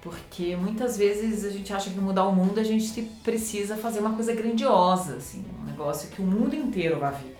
Porque 0.00 0.54
muitas 0.54 0.98
vezes 0.98 1.44
a 1.44 1.50
gente 1.50 1.72
acha 1.72 1.88
que 1.88 1.98
mudar 1.98 2.24
o 2.24 2.32
mundo 2.32 2.60
a 2.60 2.62
gente 2.62 3.02
precisa 3.22 3.76
fazer 3.76 4.00
uma 4.00 4.12
coisa 4.12 4.34
grandiosa, 4.34 5.16
assim, 5.16 5.44
um 5.58 5.64
negócio 5.64 6.10
que 6.10 6.20
o 6.20 6.24
mundo 6.24 6.54
inteiro 6.54 6.98
vai 6.98 7.12
ver. 7.12 7.38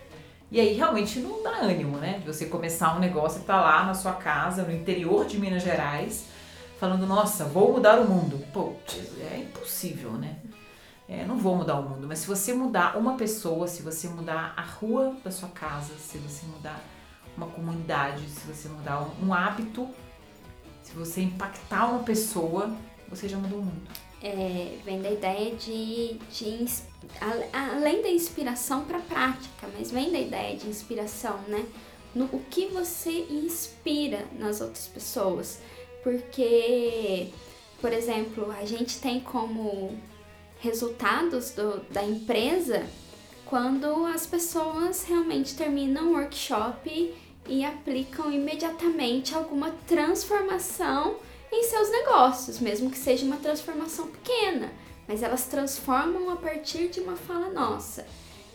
E 0.50 0.61
aí 0.61 0.73
realmente 0.73 1.18
não 1.18 1.42
dá 1.42 1.59
ânimo, 1.59 1.99
né? 1.99 2.21
De 2.21 2.26
você 2.26 2.47
começar 2.47 2.97
um 2.97 3.00
negócio 3.00 3.40
que 3.40 3.47
tá 3.47 3.61
lá 3.61 3.85
na 3.85 3.92
sua 3.92 4.12
casa, 4.14 4.62
no 4.62 4.73
interior 4.73 5.26
de 5.26 5.38
Minas 5.38 5.62
Gerais, 5.62 6.26
falando, 6.78 7.06
nossa, 7.06 7.44
vou 7.44 7.73
mudar 7.73 8.00
o 8.00 8.09
mundo. 8.09 8.42
Pô, 8.52 8.73
é 9.30 9.38
impossível, 9.38 10.12
né? 10.12 10.37
É, 11.06 11.25
não 11.25 11.37
vou 11.37 11.56
mudar 11.56 11.78
o 11.78 11.83
mundo, 11.83 12.06
mas 12.09 12.21
se 12.21 12.26
você 12.26 12.54
mudar 12.54 12.97
uma 12.97 13.14
pessoa, 13.14 13.68
se 13.68 13.83
você 13.83 14.09
mudar 14.09 14.54
a 14.56 14.62
rua 14.62 15.14
da 15.23 15.30
sua 15.30 15.50
casa, 15.50 15.92
se 15.99 16.16
você 16.16 16.47
mudar 16.47 16.83
uma 17.37 17.47
comunidade, 17.49 18.26
se 18.26 18.47
você 18.47 18.68
mudar 18.68 19.06
um 19.23 19.35
hábito, 19.35 19.87
se 20.84 20.92
você 20.92 21.22
impactar 21.22 21.90
uma 21.90 22.04
pessoa, 22.04 22.76
você 23.08 23.28
já 23.28 23.38
mudou 23.38 23.60
o 23.60 23.62
mundo. 23.62 23.90
É, 24.22 24.78
vem 24.84 25.02
da 25.02 25.10
ideia 25.10 25.54
de, 25.56 26.18
de 26.30 26.66
além 27.52 28.02
da 28.02 28.08
inspiração 28.08 28.84
para 28.84 28.98
prática, 29.00 29.68
mas 29.76 29.90
vem 29.90 30.12
da 30.12 30.18
ideia 30.18 30.56
de 30.56 30.68
inspiração, 30.68 31.38
né? 31.48 31.64
No 32.14 32.26
o 32.26 32.40
que 32.50 32.66
você 32.66 33.26
inspira 33.30 34.24
nas 34.38 34.60
outras 34.60 34.86
pessoas. 34.86 35.58
Porque, 36.02 37.30
por 37.80 37.92
exemplo, 37.92 38.50
a 38.52 38.64
gente 38.64 39.00
tem 39.00 39.20
como 39.20 39.98
resultados 40.60 41.50
do, 41.50 41.80
da 41.90 42.04
empresa 42.04 42.86
quando 43.46 44.06
as 44.06 44.26
pessoas 44.26 45.04
realmente 45.04 45.54
terminam 45.54 46.12
o 46.12 46.14
workshop 46.14 47.14
e 47.48 47.64
aplicam 47.64 48.32
imediatamente 48.32 49.34
alguma 49.34 49.70
transformação 49.86 51.16
em 51.52 51.62
seus 51.64 51.90
negócios, 51.90 52.58
mesmo 52.58 52.90
que 52.90 52.98
seja 52.98 53.24
uma 53.24 53.36
transformação 53.36 54.08
pequena, 54.08 54.72
mas 55.06 55.22
elas 55.22 55.44
transformam 55.46 56.30
a 56.30 56.36
partir 56.36 56.88
de 56.88 57.00
uma 57.00 57.16
fala 57.16 57.50
nossa. 57.50 58.06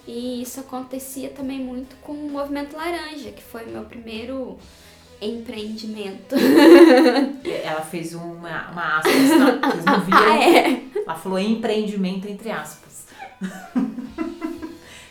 E 0.08 0.42
isso 0.42 0.60
acontecia 0.60 1.30
também 1.30 1.60
muito 1.60 1.96
com 1.98 2.14
o 2.14 2.30
Movimento 2.30 2.76
Laranja, 2.76 3.32
que 3.32 3.44
foi 3.44 3.66
meu 3.66 3.84
primeiro 3.86 4.58
empreendimento. 5.22 6.36
Ela 7.64 7.82
fez 7.82 8.14
uma, 8.14 8.72
uma 8.72 8.98
aspas, 8.98 9.14
tá? 9.14 9.70
Vocês 9.70 9.86
não 9.86 10.02
viram? 10.06 10.18
Ah, 10.18 10.40
é? 10.40 10.82
Ela 11.06 11.16
falou 11.16 11.38
empreendimento 11.38 12.28
entre 12.28 12.50
aspas. 12.50 13.06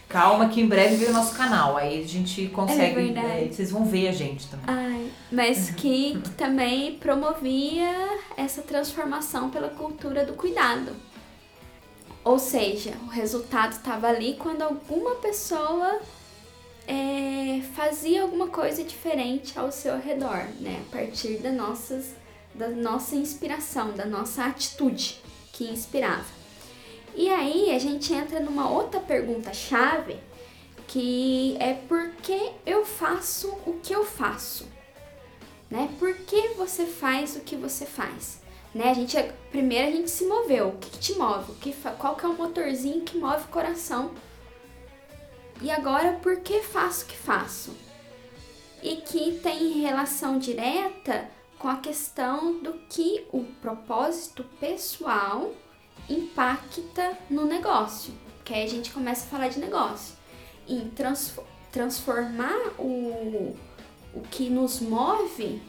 Calma 0.09 0.49
que 0.49 0.61
em 0.63 0.67
breve 0.67 0.97
vem 0.97 1.11
o 1.11 1.13
nosso 1.13 1.35
canal, 1.35 1.77
aí 1.77 2.03
a 2.03 2.07
gente 2.07 2.47
consegue, 2.49 3.15
É 3.15 3.21
aí 3.21 3.53
vocês 3.53 3.71
vão 3.71 3.85
ver 3.85 4.09
a 4.09 4.13
gente 4.13 4.47
também. 4.49 4.65
Ai, 4.67 5.13
mas 5.31 5.71
que, 5.71 6.19
que 6.19 6.31
também 6.31 6.95
promovia 6.95 8.19
essa 8.35 8.63
transformação 8.63 9.51
pela 9.51 9.69
cultura 9.69 10.25
do 10.25 10.33
cuidado. 10.33 10.97
Ou 12.25 12.39
seja, 12.39 12.95
o 13.05 13.09
resultado 13.09 13.73
estava 13.73 14.09
ali 14.09 14.37
quando 14.39 14.63
alguma 14.63 15.17
pessoa 15.17 16.01
é, 16.87 17.61
fazia 17.75 18.23
alguma 18.23 18.49
coisa 18.49 18.83
diferente 18.83 19.59
ao 19.59 19.71
seu 19.71 19.99
redor, 19.99 20.47
né? 20.59 20.83
A 20.89 20.97
partir 20.97 21.37
da, 21.37 21.53
nossas, 21.53 22.15
da 22.55 22.69
nossa 22.69 23.15
inspiração, 23.15 23.93
da 23.93 24.07
nossa 24.07 24.47
atitude 24.47 25.21
que 25.53 25.65
inspirava. 25.65 26.38
E 27.19 27.29
aí 27.31 27.75
a 27.75 27.81
gente 27.81 28.15
entra 28.15 28.39
numa 28.39 28.71
outra 28.71 29.01
pergunta-chave 29.01 30.21
que 30.87 31.57
é 31.59 31.75
por 31.75 32.13
que 32.23 32.53
eu 32.65 32.87
faço 32.87 33.49
o 33.67 33.81
que 33.83 33.93
eu 33.93 34.05
faço? 34.05 34.69
Né? 35.69 35.93
Por 35.99 36.15
que 36.15 36.51
você 36.51 36.87
faz 36.87 37.35
o 37.35 37.41
que 37.41 37.57
você 37.57 37.85
faz? 37.85 38.41
Né? 38.73 38.89
A 38.89 38.95
gente, 38.95 39.17
primeiro 39.51 39.89
a 39.89 39.91
gente 39.91 40.13
se 40.13 40.27
moveu. 40.27 40.69
O 40.69 40.77
que, 40.79 40.91
que 40.91 40.99
te 41.01 41.15
move? 41.15 41.51
O 41.51 41.55
que, 41.57 41.73
qual 41.99 42.15
que 42.15 42.25
é 42.25 42.29
o 42.29 42.35
motorzinho 42.35 43.01
que 43.01 43.19
move 43.19 43.47
o 43.47 43.49
coração? 43.49 44.13
E 45.61 45.73
agora, 45.73 46.21
por 46.23 46.39
que 46.39 46.63
faço 46.63 47.05
o 47.05 47.09
que 47.09 47.17
faço? 47.17 47.77
E 48.81 48.95
que 48.95 49.41
tem 49.41 49.81
relação 49.81 50.39
direta 50.39 51.29
com 51.59 51.67
a 51.67 51.79
questão 51.79 52.63
do 52.63 52.75
que 52.89 53.27
o 53.33 53.43
propósito 53.61 54.45
pessoal 54.61 55.53
impacta 56.09 57.17
no 57.29 57.45
negócio. 57.45 58.13
Que 58.45 58.55
aí 58.55 58.65
a 58.65 58.69
gente 58.69 58.91
começa 58.91 59.25
a 59.27 59.29
falar 59.29 59.49
de 59.49 59.59
negócio. 59.59 60.15
Em 60.67 60.89
transfo- 60.91 61.45
transformar 61.71 62.59
o, 62.79 63.57
o 64.15 64.21
que 64.31 64.49
nos 64.49 64.81
move 64.81 65.61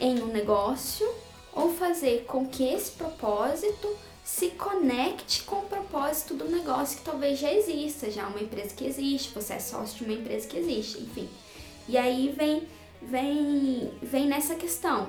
em 0.00 0.22
um 0.22 0.26
negócio 0.26 1.08
ou 1.52 1.72
fazer 1.74 2.24
com 2.26 2.46
que 2.46 2.64
esse 2.64 2.92
propósito 2.92 3.88
se 4.24 4.50
conecte 4.50 5.42
com 5.42 5.56
o 5.56 5.66
propósito 5.66 6.34
do 6.34 6.44
negócio 6.44 6.98
que 6.98 7.04
talvez 7.04 7.38
já 7.38 7.52
exista, 7.52 8.10
já 8.10 8.28
uma 8.28 8.40
empresa 8.40 8.74
que 8.74 8.86
existe, 8.86 9.34
você 9.34 9.54
é 9.54 9.58
sócio 9.58 9.98
de 9.98 10.04
uma 10.04 10.20
empresa 10.20 10.46
que 10.46 10.56
existe, 10.56 11.00
enfim. 11.00 11.28
E 11.88 11.96
aí 11.96 12.32
vem 12.36 12.68
vem 13.02 13.92
vem 14.00 14.26
nessa 14.26 14.54
questão. 14.54 15.08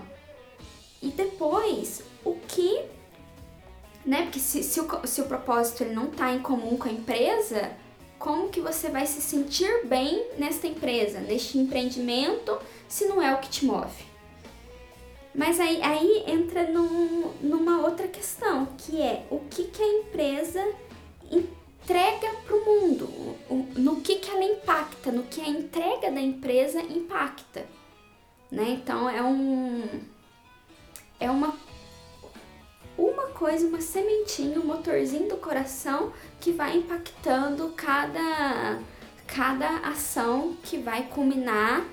E 1.01 1.09
depois, 1.09 2.01
o 2.25 2.35
que 2.47 2.83
né? 4.05 4.23
Porque 4.23 4.39
se, 4.39 4.63
se, 4.63 4.79
o, 4.79 5.07
se 5.07 5.21
o 5.21 5.25
propósito 5.25 5.83
ele 5.83 5.93
não 5.93 6.05
está 6.05 6.33
em 6.33 6.39
comum 6.39 6.77
com 6.77 6.87
a 6.87 6.91
empresa, 6.91 7.71
como 8.17 8.49
que 8.49 8.61
você 8.61 8.89
vai 8.89 9.05
se 9.05 9.21
sentir 9.21 9.85
bem 9.85 10.25
nesta 10.37 10.67
empresa, 10.67 11.19
neste 11.19 11.57
empreendimento, 11.57 12.57
se 12.87 13.05
não 13.05 13.21
é 13.21 13.33
o 13.33 13.39
que 13.39 13.49
te 13.49 13.65
move? 13.65 14.11
Mas 15.33 15.59
aí, 15.59 15.81
aí 15.81 16.23
entra 16.27 16.67
num, 16.67 17.31
numa 17.41 17.81
outra 17.81 18.07
questão, 18.07 18.67
que 18.77 19.01
é 19.01 19.25
o 19.29 19.39
que, 19.39 19.63
que 19.65 19.81
a 19.81 19.87
empresa 19.87 20.63
entrega 21.31 22.35
para 22.45 22.55
o 22.55 22.65
mundo, 22.65 23.09
no 23.75 24.01
que, 24.01 24.17
que 24.17 24.29
ela 24.29 24.43
impacta, 24.43 25.11
no 25.11 25.23
que 25.23 25.39
a 25.41 25.47
entrega 25.47 26.11
da 26.11 26.19
empresa 26.19 26.81
impacta. 26.81 27.65
Né? 28.51 28.71
Então 28.71 29.09
é 29.09 29.23
um. 29.23 29.83
É 31.19 31.31
uma 31.31 31.55
coisa, 33.41 33.65
uma 33.65 33.81
sementinha, 33.81 34.59
um 34.59 34.65
motorzinho 34.67 35.27
do 35.27 35.35
coração 35.37 36.13
que 36.39 36.51
vai 36.51 36.77
impactando 36.77 37.69
cada, 37.69 38.79
cada 39.25 39.77
ação 39.79 40.55
que 40.61 40.77
vai 40.77 41.07
culminar 41.07 41.83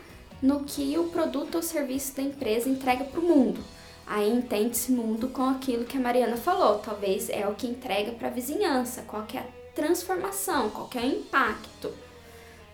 no 0.42 0.64
que 0.64 0.98
o 0.98 1.04
produto 1.04 1.54
ou 1.54 1.62
serviço 1.62 2.14
da 2.14 2.22
empresa 2.22 2.68
entrega 2.68 3.02
para 3.02 3.18
o 3.18 3.22
mundo. 3.22 3.64
Aí 4.06 4.30
entende 4.30 4.72
esse 4.72 4.92
mundo 4.92 5.28
com 5.28 5.42
aquilo 5.42 5.86
que 5.86 5.96
a 5.96 6.00
Mariana 6.00 6.36
falou, 6.36 6.80
talvez 6.80 7.30
é 7.30 7.48
o 7.48 7.54
que 7.54 7.66
entrega 7.66 8.12
para 8.12 8.28
a 8.28 8.30
vizinhança, 8.30 9.00
qual 9.06 9.24
é 9.32 9.38
a 9.38 9.46
transformação, 9.74 10.68
qual 10.68 10.90
é 10.96 10.98
o 10.98 11.06
impacto, 11.06 11.90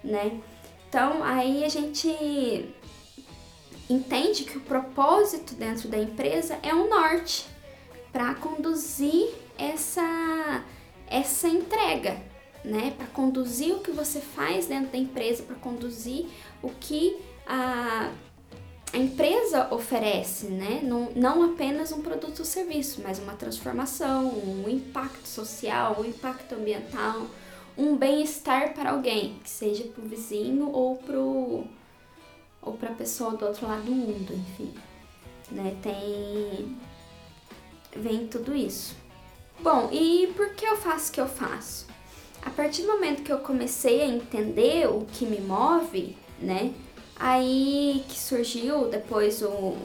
né? 0.03 0.41
Então 0.89 1.23
aí 1.23 1.65
a 1.65 1.69
gente 1.69 2.75
entende 3.89 4.43
que 4.43 4.59
o 4.59 4.63
propósito 4.63 5.55
dentro 5.55 5.87
da 5.89 5.97
empresa 5.97 6.59
é 6.61 6.75
o 6.75 6.89
norte 6.89 7.54
para 8.15 8.33
conduzir 8.37 9.35
essa 9.59 10.65
essa 11.09 11.49
entrega, 11.49 12.17
né? 12.65 12.95
Para 12.97 13.07
conduzir 13.09 13.75
o 13.75 13.81
que 13.81 13.91
você 13.91 14.21
faz 14.21 14.67
dentro 14.67 14.93
da 14.93 14.99
empresa, 14.99 15.43
para 15.43 15.57
conduzir 15.57 16.27
o 16.63 16.71
que 16.71 17.21
a, 17.45 18.11
a 18.93 18.97
empresa 18.97 19.67
oferece, 19.75 20.47
né? 20.47 20.81
Não, 20.83 21.11
não 21.17 21.43
apenas 21.43 21.91
um 21.91 22.01
produto 22.03 22.39
ou 22.39 22.45
serviço, 22.45 23.03
mas 23.03 23.19
uma 23.19 23.35
transformação, 23.35 24.29
um 24.29 24.69
impacto 24.69 25.27
social, 25.27 25.97
um 26.01 26.05
impacto 26.05 26.55
ambiental, 26.55 27.27
um 27.77 27.97
bem-estar 27.97 28.75
para 28.75 28.93
alguém, 28.93 29.41
que 29.43 29.51
seja 29.51 29.85
para 29.85 30.05
o 30.05 30.09
vizinho 30.09 30.71
ou 30.71 30.97
para 30.97 31.19
ou 31.19 31.69
para 32.79 32.91
a 32.91 32.95
pessoa 32.95 33.33
do 33.33 33.45
outro 33.45 33.67
lado 33.67 33.83
do 33.83 33.93
mundo, 33.93 34.33
enfim. 34.33 34.73
Né? 35.51 35.77
Tem 35.83 36.75
vem 37.97 38.27
tudo 38.27 38.55
isso. 38.55 38.95
Bom, 39.61 39.89
e 39.93 40.33
por 40.37 40.51
que 40.51 40.67
eu 40.67 40.77
faço 40.77 41.11
o 41.11 41.13
que 41.15 41.21
eu 41.21 41.29
faço? 41.29 41.87
A 42.43 42.51
partir 42.51 42.83
do 42.83 42.89
momento 42.89 43.23
que 43.23 43.33
eu 43.33 43.39
comecei 43.39 44.03
a 44.03 44.07
entender 44.07 44.87
o 44.89 45.07
que 45.07 45.25
me 45.25 45.41
move, 45.41 46.17
né? 46.39 46.75
Aí 47.17 48.05
que 48.09 48.19
surgiu 48.19 48.89
depois 48.89 49.41
o, 49.41 49.77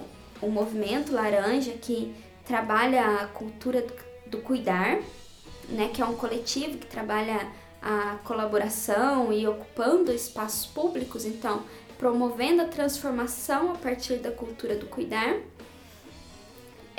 o 0.41 0.49
movimento 0.49 1.13
laranja 1.13 1.71
que 1.71 2.13
trabalha 2.45 3.21
a 3.21 3.27
cultura 3.27 3.85
do, 4.25 4.39
cuidar, 4.39 4.99
né? 5.69 5.89
Que 5.93 6.01
é 6.01 6.05
um 6.05 6.15
coletivo 6.15 6.77
que 6.77 6.87
trabalha 6.87 7.47
a 7.81 8.17
colaboração 8.25 9.31
e 9.31 9.47
ocupando 9.47 10.11
espaços 10.11 10.65
públicos, 10.65 11.25
então 11.25 11.63
promovendo 11.97 12.61
a 12.61 12.65
transformação 12.65 13.71
a 13.71 13.75
partir 13.75 14.17
da 14.17 14.31
cultura 14.31 14.75
do 14.75 14.85
cuidar. 14.87 15.37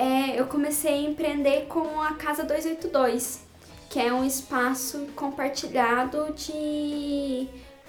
É, 0.01 0.41
eu 0.41 0.47
comecei 0.47 0.95
a 0.95 1.11
empreender 1.11 1.67
com 1.67 2.01
a 2.01 2.15
Casa 2.15 2.43
282, 2.43 3.43
que 3.91 4.01
é 4.01 4.11
um 4.11 4.25
espaço 4.25 5.09
compartilhado 5.15 6.33
de 6.33 7.47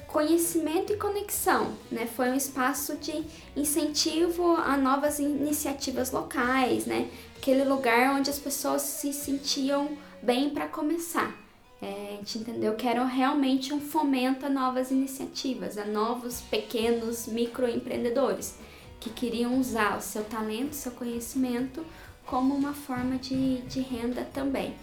conhecimento 0.08 0.92
e 0.92 0.98
conexão, 0.98 1.72
né? 1.90 2.06
Foi 2.06 2.30
um 2.30 2.36
espaço 2.36 2.98
de 2.98 3.24
incentivo 3.56 4.58
a 4.58 4.76
novas 4.76 5.20
iniciativas 5.20 6.12
locais, 6.12 6.86
né? 6.86 7.10
Aquele 7.38 7.64
lugar 7.64 8.14
onde 8.14 8.30
as 8.30 8.38
pessoas 8.38 8.82
se 8.82 9.14
sentiam 9.14 9.98
bem 10.22 10.50
para 10.50 10.68
começar. 10.68 11.34
É, 11.82 12.10
a 12.12 12.18
gente 12.18 12.40
entendeu 12.40 12.76
que 12.76 12.90
era 12.90 13.06
realmente 13.06 13.74
um 13.74 13.80
fomento 13.80 14.46
a 14.46 14.50
novas 14.50 14.92
iniciativas, 14.92 15.78
a 15.78 15.86
novos 15.86 16.42
pequenos 16.42 17.26
microempreendedores 17.26 18.56
que 19.02 19.10
queriam 19.10 19.60
usar 19.60 19.98
o 19.98 20.02
seu 20.02 20.24
talento, 20.24 20.74
seu 20.74 20.92
conhecimento 20.94 21.84
como 22.26 22.56
uma 22.56 22.74
forma 22.74 23.18
de, 23.18 23.58
de 23.64 23.82
renda 23.82 24.24
também. 24.34 24.74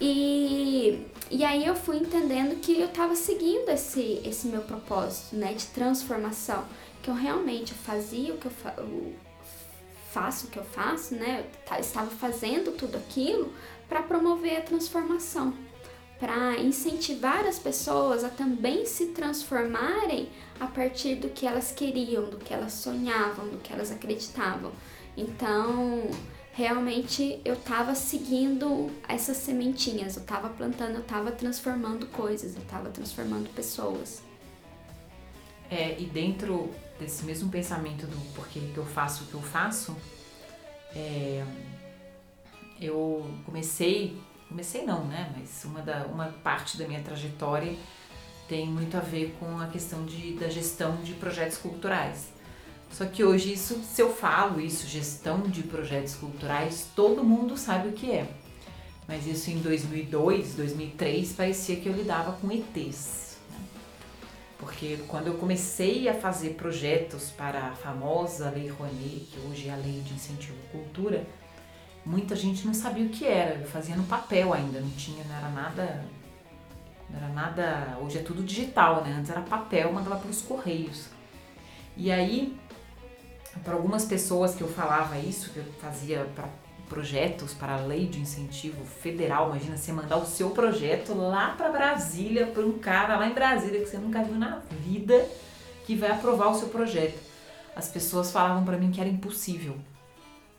E, 0.00 1.06
e 1.30 1.44
aí 1.44 1.66
eu 1.66 1.76
fui 1.76 1.98
entendendo 1.98 2.60
que 2.60 2.80
eu 2.80 2.86
estava 2.86 3.14
seguindo 3.14 3.68
esse, 3.68 4.20
esse 4.24 4.46
meu 4.46 4.62
propósito, 4.62 5.36
né, 5.36 5.52
de 5.52 5.66
transformação, 5.66 6.64
que 7.02 7.10
eu 7.10 7.14
realmente 7.14 7.74
fazia 7.74 8.34
o 8.34 8.38
que 8.38 8.46
eu, 8.46 8.50
fa 8.50 8.74
eu 8.78 9.14
faço 10.10 10.46
o 10.46 10.50
que 10.50 10.58
eu 10.58 10.64
faço, 10.64 11.14
né, 11.14 11.44
eu 11.70 11.78
estava 11.78 12.10
fazendo 12.10 12.76
tudo 12.76 12.96
aquilo 12.96 13.52
para 13.88 14.02
promover 14.02 14.58
a 14.58 14.62
transformação, 14.62 15.52
para 16.18 16.58
incentivar 16.58 17.46
as 17.46 17.58
pessoas 17.58 18.24
a 18.24 18.28
também 18.28 18.84
se 18.84 19.06
transformarem 19.06 20.28
a 20.58 20.66
partir 20.66 21.14
do 21.14 21.28
que 21.28 21.46
elas 21.46 21.70
queriam, 21.70 22.28
do 22.28 22.38
que 22.38 22.52
elas 22.52 22.72
sonhavam, 22.72 23.48
do 23.48 23.58
que 23.58 23.72
elas 23.72 23.92
acreditavam. 23.92 24.72
Então, 25.16 26.10
realmente 26.52 27.40
eu 27.44 27.54
estava 27.54 27.94
seguindo 27.94 28.90
essas 29.08 29.36
sementinhas, 29.36 30.16
eu 30.16 30.22
estava 30.22 30.48
plantando, 30.48 30.96
eu 30.96 31.02
estava 31.02 31.30
transformando 31.30 32.06
coisas, 32.06 32.56
eu 32.56 32.62
estava 32.62 32.90
transformando 32.90 33.48
pessoas. 33.54 34.22
É, 35.70 35.96
e 36.00 36.04
dentro 36.06 36.74
desse 36.98 37.24
mesmo 37.24 37.48
pensamento 37.48 38.06
do 38.06 38.34
porquê 38.34 38.58
que 38.74 38.76
eu 38.76 38.84
faço 38.84 39.24
o 39.24 39.26
que 39.28 39.34
eu 39.34 39.42
faço, 39.42 39.96
é, 40.96 41.44
eu 42.80 43.24
comecei, 43.44 44.16
comecei 44.48 44.84
não, 44.84 45.04
né? 45.04 45.32
Mas 45.36 45.64
uma, 45.64 45.80
da, 45.80 46.06
uma 46.06 46.26
parte 46.42 46.76
da 46.76 46.86
minha 46.86 47.02
trajetória 47.02 47.76
tem 48.48 48.66
muito 48.66 48.96
a 48.96 49.00
ver 49.00 49.36
com 49.38 49.58
a 49.58 49.66
questão 49.66 50.04
de, 50.04 50.32
da 50.32 50.48
gestão 50.48 50.96
de 50.96 51.12
projetos 51.12 51.58
culturais. 51.58 52.32
Só 52.90 53.04
que 53.04 53.22
hoje 53.22 53.52
isso, 53.52 53.82
se 53.84 54.00
eu 54.00 54.12
falo 54.12 54.60
isso, 54.60 54.86
gestão 54.86 55.42
de 55.42 55.62
projetos 55.62 56.14
culturais, 56.14 56.88
todo 56.96 57.22
mundo 57.22 57.56
sabe 57.56 57.88
o 57.88 57.92
que 57.92 58.10
é. 58.10 58.26
Mas 59.06 59.26
isso 59.26 59.50
em 59.50 59.58
2002, 59.58 60.54
2003 60.54 61.32
parecia 61.32 61.76
que 61.76 61.88
eu 61.88 61.92
lidava 61.92 62.32
com 62.32 62.50
ETs. 62.50 63.36
Né? 63.50 63.58
Porque 64.58 64.98
quando 65.06 65.28
eu 65.28 65.34
comecei 65.34 66.08
a 66.08 66.14
fazer 66.14 66.50
projetos 66.50 67.30
para 67.30 67.66
a 67.66 67.72
famosa 67.72 68.50
Lei 68.50 68.68
Rouanet, 68.68 69.28
que 69.30 69.38
hoje 69.48 69.68
é 69.68 69.72
a 69.72 69.76
Lei 69.76 70.00
de 70.00 70.14
Incentivo 70.14 70.56
à 70.68 70.72
Cultura, 70.72 71.26
muita 72.08 72.34
gente 72.34 72.66
não 72.66 72.74
sabia 72.74 73.04
o 73.04 73.10
que 73.10 73.26
era. 73.26 73.60
Eu 73.60 73.66
fazia 73.66 73.94
no 73.94 74.04
papel 74.04 74.52
ainda, 74.52 74.80
não 74.80 74.90
tinha, 74.90 75.22
não 75.24 75.36
era 75.36 75.48
nada 75.48 76.04
não 77.10 77.18
era 77.18 77.28
nada. 77.28 77.98
Hoje 78.02 78.18
é 78.18 78.22
tudo 78.22 78.42
digital, 78.42 79.02
né? 79.02 79.16
Antes 79.18 79.30
era 79.30 79.40
papel, 79.40 79.90
mandava 79.92 80.16
pelos 80.16 80.42
correios. 80.42 81.06
E 81.96 82.12
aí 82.12 82.58
para 83.64 83.74
algumas 83.74 84.04
pessoas 84.04 84.54
que 84.54 84.62
eu 84.62 84.68
falava 84.68 85.18
isso, 85.18 85.50
que 85.50 85.58
eu 85.58 85.64
fazia 85.80 86.26
para 86.34 86.48
projetos 86.88 87.52
para 87.52 87.74
a 87.74 87.80
lei 87.80 88.06
de 88.06 88.18
incentivo 88.18 88.82
federal, 88.84 89.50
imagina 89.50 89.76
você 89.76 89.92
mandar 89.92 90.16
o 90.16 90.24
seu 90.24 90.50
projeto 90.50 91.14
lá 91.14 91.50
para 91.50 91.68
Brasília, 91.68 92.46
para 92.46 92.64
um 92.64 92.78
cara 92.78 93.16
lá 93.16 93.28
em 93.28 93.34
Brasília 93.34 93.80
que 93.80 93.86
você 93.86 93.98
nunca 93.98 94.22
viu 94.22 94.36
na 94.36 94.62
vida 94.70 95.28
que 95.84 95.94
vai 95.94 96.10
aprovar 96.10 96.48
o 96.48 96.54
seu 96.54 96.68
projeto. 96.68 97.18
As 97.76 97.88
pessoas 97.88 98.32
falavam 98.32 98.64
para 98.64 98.78
mim 98.78 98.90
que 98.90 99.00
era 99.00 99.08
impossível. 99.08 99.76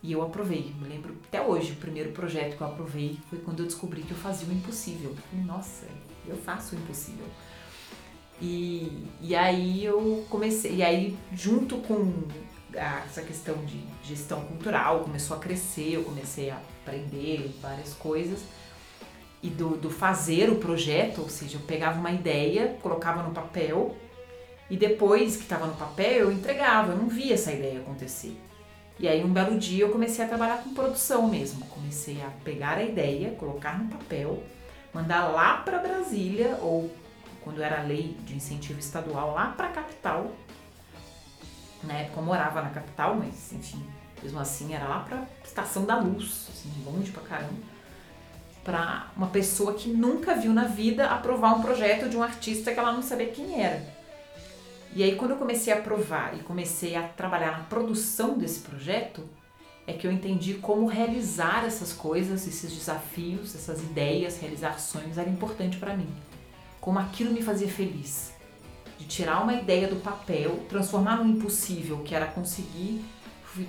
E 0.02 0.12
eu 0.12 0.22
aprovei. 0.22 0.74
Me 0.80 0.88
lembro 0.88 1.16
até 1.28 1.42
hoje, 1.42 1.74
o 1.74 1.76
primeiro 1.76 2.12
projeto 2.12 2.56
que 2.56 2.62
eu 2.62 2.68
aprovei 2.68 3.18
foi 3.30 3.40
quando 3.40 3.60
eu 3.60 3.66
descobri 3.66 4.02
que 4.02 4.12
eu 4.12 4.18
fazia 4.18 4.48
o 4.48 4.54
impossível. 4.54 5.16
Nossa, 5.46 5.88
eu 6.26 6.38
faço 6.38 6.76
o 6.76 6.80
impossível. 6.80 7.26
E, 8.42 9.06
e 9.22 9.36
aí 9.36 9.84
eu 9.84 10.26
comecei, 10.30 10.76
e 10.76 10.84
aí 10.84 11.18
junto 11.34 11.78
com 11.80 12.24
essa 12.74 13.22
questão 13.22 13.56
de 13.66 13.84
gestão 14.04 14.42
cultural 14.46 15.02
começou 15.02 15.36
a 15.36 15.40
crescer, 15.40 15.96
eu 15.96 16.04
comecei 16.04 16.50
a 16.50 16.58
aprender 16.82 17.54
várias 17.62 17.94
coisas. 17.94 18.40
E 19.42 19.50
do, 19.50 19.78
do 19.78 19.90
fazer 19.90 20.50
o 20.50 20.56
projeto, 20.56 21.22
ou 21.22 21.30
seja, 21.30 21.58
eu 21.58 21.62
pegava 21.62 21.98
uma 21.98 22.12
ideia, 22.12 22.78
colocava 22.82 23.24
no 23.24 23.34
papel 23.34 23.96
e 24.70 24.78
depois 24.78 25.38
que 25.38 25.44
estava 25.44 25.66
no 25.66 25.76
papel 25.76 26.12
eu 26.12 26.32
entregava, 26.32 26.92
eu 26.92 26.98
não 26.98 27.08
via 27.08 27.34
essa 27.34 27.52
ideia 27.52 27.80
acontecer. 27.80 28.38
E 29.00 29.08
aí 29.08 29.24
um 29.24 29.32
belo 29.32 29.58
dia 29.58 29.86
eu 29.86 29.92
comecei 29.92 30.24
a 30.24 30.28
trabalhar 30.28 30.58
com 30.58 30.74
produção 30.74 31.28
mesmo. 31.28 31.66
Comecei 31.68 32.22
a 32.22 32.30
pegar 32.44 32.78
a 32.78 32.84
ideia, 32.84 33.32
colocar 33.32 33.80
no 33.80 33.90
papel, 33.90 34.44
mandar 34.94 35.30
lá 35.30 35.58
para 35.58 35.80
Brasília 35.80 36.58
ou 36.62 36.92
quando 37.42 37.64
era 37.64 37.82
lei 37.82 38.18
de 38.26 38.36
incentivo 38.36 38.80
estadual 38.80 39.34
lá 39.34 39.48
para 39.56 39.68
a 39.68 39.72
capital 39.72 40.32
na 41.84 41.94
época 41.94 42.20
eu 42.20 42.24
morava 42.24 42.62
na 42.62 42.70
capital, 42.70 43.16
mas 43.16 43.54
enfim, 43.54 43.84
mesmo 44.22 44.40
assim 44.40 44.74
era 44.74 44.88
lá 44.88 45.00
pra 45.00 45.24
Estação 45.44 45.86
da 45.86 45.98
Luz, 45.98 46.48
assim, 46.50 46.70
longe 46.86 47.12
pra 47.12 47.24
caramba. 47.24 47.80
Pra 48.64 49.08
uma 49.16 49.28
pessoa 49.28 49.74
que 49.74 49.90
nunca 49.90 50.36
viu 50.36 50.54
na 50.54 50.66
vida 50.66 51.08
aprovar 51.08 51.56
um 51.56 51.62
projeto 51.62 52.10
de 52.10 52.18
um 52.18 52.24
artista 52.24 52.74
que 52.74 52.80
ela 52.80 52.92
não 52.92 53.02
sabia 53.02 53.28
quem 53.28 53.64
era. 53.64 53.82
E 54.96 55.04
aí 55.04 55.16
quando 55.16 55.32
eu 55.32 55.38
comecei 55.38 55.72
a 55.72 55.78
aprovar 55.78 56.36
e 56.36 56.44
comecei 56.44 56.96
a 56.96 57.04
trabalhar 57.04 57.52
na 57.52 57.64
produção 57.66 58.38
desse 58.38 58.62
projeto, 58.62 59.24
é 59.86 59.94
que 59.94 60.06
eu 60.06 60.12
entendi 60.12 60.56
como 60.56 60.86
realizar 60.86 61.66
essas 61.66 61.92
coisas, 61.94 62.48
esses 62.48 62.72
desafios, 62.72 63.56
essas 63.56 63.82
ideias, 63.82 64.40
realizar 64.40 64.80
sonhos 64.80 65.18
era 65.18 65.30
importante 65.30 65.78
para 65.78 65.96
mim. 65.96 66.10
Como 66.80 67.00
aquilo 67.00 67.32
me 67.32 67.42
fazia 67.42 67.68
feliz. 67.68 68.34
De 68.98 69.06
tirar 69.06 69.42
uma 69.42 69.54
ideia 69.54 69.88
do 69.88 69.96
papel, 69.96 70.60
transformar 70.68 71.18
no 71.18 71.30
impossível, 71.30 72.00
que 72.00 72.14
era 72.14 72.28
conseguir 72.28 73.04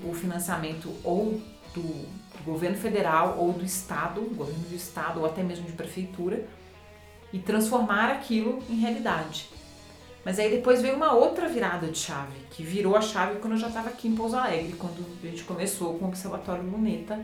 o 0.05 0.13
financiamento 0.13 0.93
ou 1.03 1.41
do, 1.73 1.83
do 1.83 2.45
governo 2.45 2.77
federal 2.77 3.39
ou 3.39 3.53
do 3.53 3.65
estado, 3.65 4.21
governo 4.35 4.65
do 4.69 4.75
estado 4.75 5.21
ou 5.21 5.27
até 5.27 5.43
mesmo 5.43 5.65
de 5.67 5.73
prefeitura, 5.73 6.47
e 7.33 7.39
transformar 7.39 8.11
aquilo 8.11 8.63
em 8.69 8.77
realidade. 8.77 9.49
Mas 10.25 10.39
aí 10.39 10.51
depois 10.51 10.83
veio 10.83 10.97
uma 10.97 11.15
outra 11.15 11.49
virada 11.49 11.87
de 11.87 11.99
chave, 11.99 12.37
que 12.51 12.63
virou 12.63 12.95
a 12.95 13.01
chave 13.01 13.39
quando 13.39 13.55
eu 13.55 13.59
já 13.59 13.69
estava 13.69 13.89
aqui 13.89 14.07
em 14.07 14.15
Pouso 14.15 14.37
Alegre, 14.37 14.75
quando 14.75 15.05
a 15.23 15.27
gente 15.27 15.45
começou 15.45 15.99
com 15.99 16.05
o 16.05 16.09
Observatório 16.09 16.63
Luneta, 16.63 17.19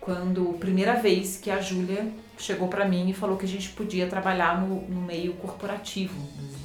quando 0.00 0.54
primeira 0.58 0.94
vez 0.94 1.36
que 1.36 1.50
a 1.50 1.60
Júlia 1.60 2.10
chegou 2.38 2.68
para 2.68 2.86
mim 2.86 3.10
e 3.10 3.12
falou 3.12 3.36
que 3.36 3.44
a 3.44 3.48
gente 3.48 3.68
podia 3.70 4.06
trabalhar 4.06 4.60
no, 4.60 4.80
no 4.88 5.02
meio 5.02 5.34
corporativo 5.34 6.18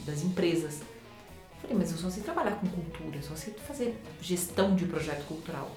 das, 0.06 0.16
das 0.16 0.24
empresas. 0.24 0.80
Eu 0.80 1.62
falei, 1.62 1.78
mas 1.78 1.92
eu 1.92 1.98
só 1.98 2.10
sei 2.10 2.24
trabalhar 2.24 2.52
com 2.52 2.68
cultura, 2.68 3.22
só 3.22 3.36
sei 3.36 3.54
fazer 3.68 4.02
gestão 4.22 4.74
de 4.74 4.86
projeto 4.86 5.26
cultural. 5.28 5.70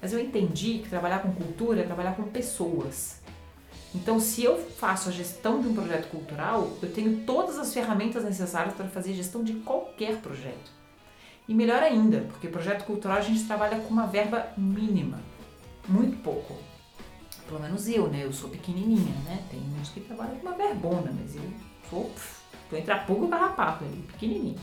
Mas 0.00 0.12
eu 0.14 0.20
entendi 0.20 0.78
que 0.78 0.88
trabalhar 0.88 1.20
com 1.20 1.32
cultura 1.32 1.82
é 1.82 1.84
trabalhar 1.84 2.16
com 2.16 2.22
pessoas. 2.24 3.20
Então, 3.94 4.18
se 4.18 4.42
eu 4.42 4.58
faço 4.58 5.08
a 5.08 5.12
gestão 5.12 5.60
de 5.60 5.68
um 5.68 5.74
projeto 5.74 6.10
cultural, 6.10 6.68
eu 6.82 6.92
tenho 6.92 7.24
todas 7.24 7.58
as 7.58 7.72
ferramentas 7.72 8.24
necessárias 8.24 8.74
para 8.74 8.88
fazer 8.88 9.14
gestão 9.14 9.44
de 9.44 9.54
qualquer 9.54 10.16
projeto. 10.16 10.72
E 11.46 11.54
melhor 11.54 11.82
ainda, 11.82 12.22
porque 12.22 12.48
projeto 12.48 12.84
cultural 12.84 13.18
a 13.18 13.20
gente 13.20 13.44
trabalha 13.44 13.78
com 13.78 13.88
uma 13.88 14.06
verba 14.06 14.48
mínima, 14.56 15.20
muito 15.86 16.16
pouco. 16.22 16.56
Pelo 17.46 17.60
menos 17.60 17.86
eu, 17.86 18.08
né? 18.08 18.24
Eu 18.24 18.32
sou 18.32 18.48
pequenininha, 18.48 19.14
né? 19.24 19.44
Tem 19.50 19.60
uns 19.80 19.90
que 19.90 20.00
trabalham 20.00 20.36
com 20.36 20.46
uma 20.46 20.56
verbona, 20.56 21.14
mas 21.14 21.36
eu 21.36 21.42
sou, 21.88 22.10
tô 22.68 22.76
entre 22.76 22.92
a 22.92 22.98
pulga 22.98 23.24
e 23.24 23.26
o 23.26 23.30
carrapato 23.30 23.84
ali, 23.84 24.02
pequenininho. 24.08 24.58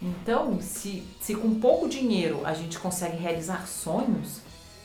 Então, 0.00 0.60
se, 0.60 1.02
se 1.20 1.34
com 1.34 1.58
pouco 1.58 1.88
dinheiro 1.88 2.40
a 2.44 2.54
gente 2.54 2.78
consegue 2.78 3.16
realizar 3.16 3.66
sonhos, 3.66 4.40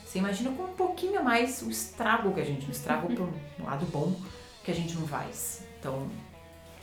você 0.09 0.17
imagina 0.17 0.49
com 0.49 0.63
um 0.63 0.73
pouquinho 0.73 1.19
a 1.19 1.23
mais 1.23 1.61
o 1.61 1.69
estrago 1.69 2.33
que 2.33 2.39
a 2.39 2.43
gente, 2.43 2.67
o 2.67 2.71
estrago 2.71 3.07
pro 3.13 3.31
lado 3.63 3.85
bom 3.85 4.15
que 4.63 4.71
a 4.71 4.73
gente 4.73 4.95
não 4.95 5.07
faz. 5.07 5.61
Então, 5.79 6.09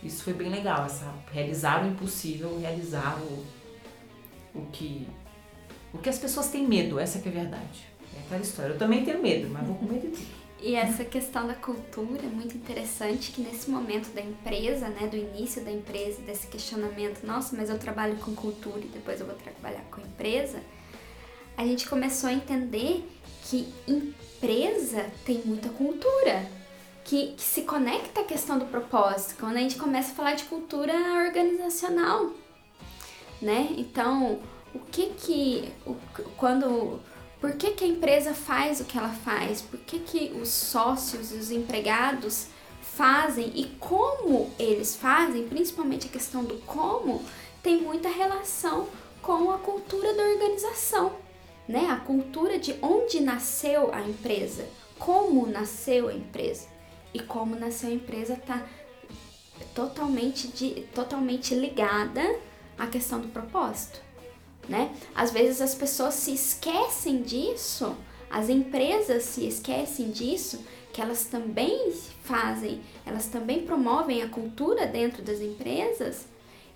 isso 0.01 0.23
foi 0.23 0.33
bem 0.33 0.49
legal, 0.49 0.87
essa 0.87 1.13
realizar 1.33 1.85
o 1.85 1.89
impossível, 1.89 2.57
realizar 2.61 3.19
o, 3.21 3.45
o 4.55 4.67
que 4.67 5.09
o 5.93 5.99
que 5.99 6.09
as 6.09 6.21
pessoas 6.21 6.51
têm 6.51 6.69
medo, 6.69 7.01
essa 7.01 7.19
que 7.19 7.29
é 7.29 7.33
a 7.33 7.35
verdade. 7.35 7.89
É 8.15 8.21
aquela 8.21 8.43
história. 8.43 8.75
Eu 8.75 8.79
também 8.79 9.05
tenho 9.05 9.21
medo, 9.21 9.49
mas 9.51 9.67
vou 9.67 9.75
com 9.75 9.87
medo 9.87 10.09
de 10.09 10.17
tudo. 10.17 10.47
E 10.61 10.77
essa 10.77 11.05
questão 11.05 11.49
da 11.49 11.55
cultura 11.55 12.23
é 12.23 12.29
muito 12.29 12.57
interessante 12.57 13.33
que 13.33 13.41
nesse 13.41 13.69
momento 13.69 14.15
da 14.15 14.21
empresa, 14.21 14.89
né, 14.89 15.09
do 15.09 15.17
início 15.17 15.65
da 15.65 15.73
empresa, 15.73 16.23
desse 16.23 16.47
questionamento, 16.47 17.27
nossa, 17.27 17.57
mas 17.57 17.71
eu 17.71 17.79
trabalho 17.79 18.17
com 18.17 18.35
cultura 18.37 18.81
e 18.81 18.89
depois 18.89 19.21
eu 19.21 19.27
vou 19.27 19.35
trabalhar 19.35 19.85
com 19.91 20.01
empresa, 20.01 20.61
a 21.57 21.65
gente 21.65 21.89
começou 21.89 22.29
a 22.29 22.33
entender 22.33 23.07
que 23.49 23.73
empresa 23.87 25.07
tem 25.25 25.43
muita 25.45 25.69
cultura, 25.69 26.45
que, 27.05 27.33
que 27.37 27.43
se 27.43 27.63
conecta 27.63 28.21
à 28.21 28.25
questão 28.25 28.59
do 28.59 28.67
propósito, 28.67 29.37
quando 29.39 29.57
a 29.57 29.61
gente 29.61 29.77
começa 29.77 30.11
a 30.11 30.15
falar 30.15 30.35
de 30.35 30.45
cultura 30.45 30.93
organizacional, 31.25 32.33
né? 33.41 33.69
Então, 33.77 34.41
o 34.75 34.81
que 34.81 35.11
que, 35.11 35.73
o, 35.87 35.95
quando, 36.37 37.01
por 37.41 37.53
que 37.53 37.71
que 37.71 37.85
a 37.85 37.89
empresa 37.89 38.35
faz 38.35 38.81
o 38.81 38.85
que 38.85 38.99
ela 38.99 39.11
faz? 39.11 39.63
Por 39.63 39.79
que 39.81 40.01
que 40.01 40.33
os 40.41 40.49
sócios 40.49 41.31
e 41.31 41.37
os 41.37 41.51
empregados 41.53 42.49
fazem 42.83 43.53
e 43.55 43.67
como 43.79 44.51
eles 44.59 44.97
fazem, 44.97 45.47
principalmente 45.47 46.09
a 46.09 46.11
questão 46.11 46.43
do 46.43 46.57
como, 46.63 47.25
tem 47.63 47.81
muita 47.81 48.09
relação 48.09 48.89
com 49.23 49.53
a 49.53 49.59
cultura 49.59 50.15
da 50.15 50.23
organização 50.25 51.26
né? 51.69 51.89
A 51.91 51.97
cultura 51.97 52.59
de 52.59 52.75
onde 52.83 53.21
nasceu 53.21 53.93
a 53.93 54.01
empresa, 54.03 54.67
como 54.99 55.47
nasceu 55.47 56.09
a 56.09 56.15
empresa 56.15 56.69
e 57.13 57.21
como 57.21 57.57
nasceu 57.57 57.91
a 57.91 57.95
empresa 57.95 58.35
está 58.35 58.67
totalmente, 59.75 60.49
de, 60.49 60.83
totalmente 60.95 61.55
ligada 61.55 62.23
à 62.79 62.87
questão 62.87 63.21
do 63.21 63.29
propósito, 63.29 64.01
né? 64.69 64.95
Às 65.15 65.31
vezes 65.31 65.61
as 65.61 65.75
pessoas 65.75 66.15
se 66.15 66.33
esquecem 66.33 67.23
disso, 67.23 67.97
as 68.31 68.49
empresas 68.49 69.23
se 69.23 69.47
esquecem 69.47 70.11
disso, 70.11 70.65
que 70.93 71.01
elas 71.01 71.25
também 71.25 71.93
fazem, 72.25 72.81
elas 73.05 73.27
também 73.27 73.67
promovem 73.67 74.23
a 74.23 74.29
cultura 74.29 74.87
dentro 74.87 75.23
das 75.23 75.41
empresas 75.41 76.27